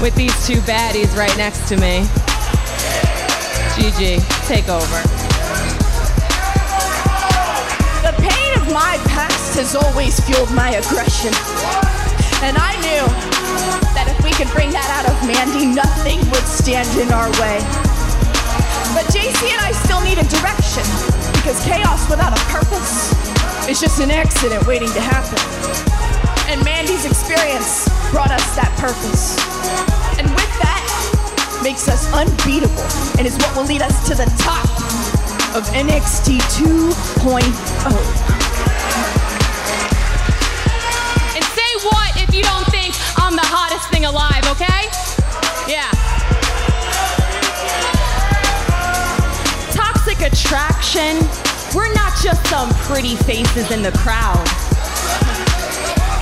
With 0.00 0.14
these 0.14 0.34
two 0.46 0.60
baddies 0.68 1.16
right 1.16 1.34
next 1.36 1.68
to 1.68 1.76
me. 1.76 2.04
Gigi, 3.76 4.20
take 4.44 4.68
over. 4.68 5.00
The 8.04 8.12
pain 8.20 8.50
of 8.60 8.64
my 8.72 9.00
past 9.08 9.56
has 9.56 9.74
always 9.74 10.20
fueled 10.20 10.52
my 10.52 10.76
aggression. 10.76 11.32
And 12.44 12.56
I 12.60 12.76
knew 12.84 13.04
that 13.96 14.12
if 14.12 14.22
we 14.22 14.32
could 14.36 14.52
bring 14.52 14.70
that 14.72 14.88
out 14.92 15.08
of 15.08 15.16
Mandy, 15.24 15.64
nothing 15.64 16.20
would 16.28 16.44
stand 16.44 16.88
in 17.00 17.08
our 17.12 17.32
way. 17.40 17.60
But 18.92 19.08
Jacy 19.12 19.48
and 19.48 19.60
I 19.60 19.72
still 19.84 20.00
needed 20.04 20.28
direction 20.28 20.84
because 21.32 21.56
chaos 21.64 22.08
without 22.10 22.36
a 22.36 22.42
purpose 22.52 23.25
is 23.68 23.80
just 23.80 24.00
an 24.00 24.12
accident 24.12 24.64
waiting 24.66 24.88
to 24.88 25.00
happen. 25.00 25.38
And 26.46 26.64
Mandy's 26.64 27.04
experience 27.04 27.90
brought 28.14 28.30
us 28.30 28.46
that 28.54 28.70
purpose. 28.78 29.34
And 30.22 30.30
with 30.30 30.52
that, 30.62 30.86
makes 31.66 31.88
us 31.88 32.06
unbeatable 32.14 32.86
and 33.18 33.26
is 33.26 33.34
what 33.38 33.50
will 33.56 33.66
lead 33.66 33.82
us 33.82 34.06
to 34.06 34.14
the 34.14 34.26
top 34.38 34.70
of 35.58 35.66
NXT 35.74 36.38
2.0. 36.54 37.42
And 41.34 41.42
say 41.42 41.70
what 41.90 42.14
if 42.22 42.30
you 42.30 42.46
don't 42.46 42.66
think 42.70 42.94
I'm 43.18 43.34
the 43.34 43.48
hottest 43.50 43.90
thing 43.90 44.04
alive, 44.06 44.46
okay? 44.54 44.86
Yeah. 45.66 45.90
Toxic 49.74 50.22
attraction. 50.22 51.18
We're 51.74 51.92
not 51.92 52.05
just 52.22 52.46
some 52.46 52.70
pretty 52.88 53.16
faces 53.16 53.70
in 53.70 53.82
the 53.82 53.92
crowd. 53.92 54.48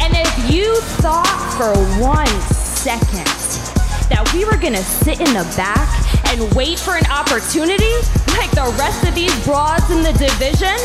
And 0.03 0.17
if 0.17 0.51
you 0.51 0.81
thought 0.99 1.55
for 1.57 1.73
one 2.03 2.27
second 2.51 3.31
that 4.11 4.29
we 4.35 4.45
were 4.45 4.57
gonna 4.57 4.83
sit 4.83 5.21
in 5.21 5.33
the 5.33 5.45
back 5.57 5.89
and 6.33 6.53
wait 6.55 6.79
for 6.79 6.97
an 6.97 7.07
opportunity 7.07 7.95
like 8.35 8.51
the 8.53 8.75
rest 8.75 9.07
of 9.07 9.15
these 9.15 9.35
broads 9.47 9.89
in 9.91 10.03
the 10.03 10.13
division, 10.19 10.75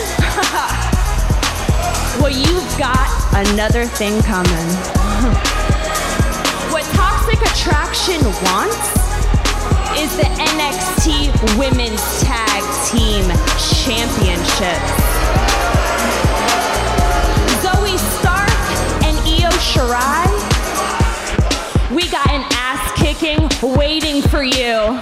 well, 2.21 2.29
you've 2.29 2.77
got 2.77 3.09
another 3.49 3.85
thing 3.85 4.21
coming. 4.21 4.53
what 6.69 6.85
Toxic 6.93 7.41
Attraction 7.49 8.21
wants 8.45 9.08
is 9.99 10.15
the 10.15 10.23
NXT 10.23 11.59
Women's 11.59 12.21
Tag 12.21 12.63
Team 12.87 13.25
Championship. 13.83 14.79
Zoey 17.59 17.97
Stark 18.17 18.49
and 19.03 19.17
Io 19.27 19.51
Shirai, 19.59 20.25
we 21.93 22.07
got 22.09 22.29
an 22.29 22.45
ass 22.51 22.93
kicking 22.97 23.49
waiting 23.75 24.21
for 24.21 24.41
you. 24.41 24.97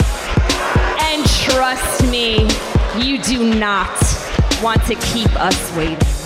And 1.00 1.24
trust 1.46 2.04
me, 2.10 2.48
you 2.98 3.22
do 3.22 3.54
not 3.54 3.96
want 4.64 4.84
to 4.86 4.96
keep 4.96 5.30
us 5.40 5.76
waiting. 5.76 6.17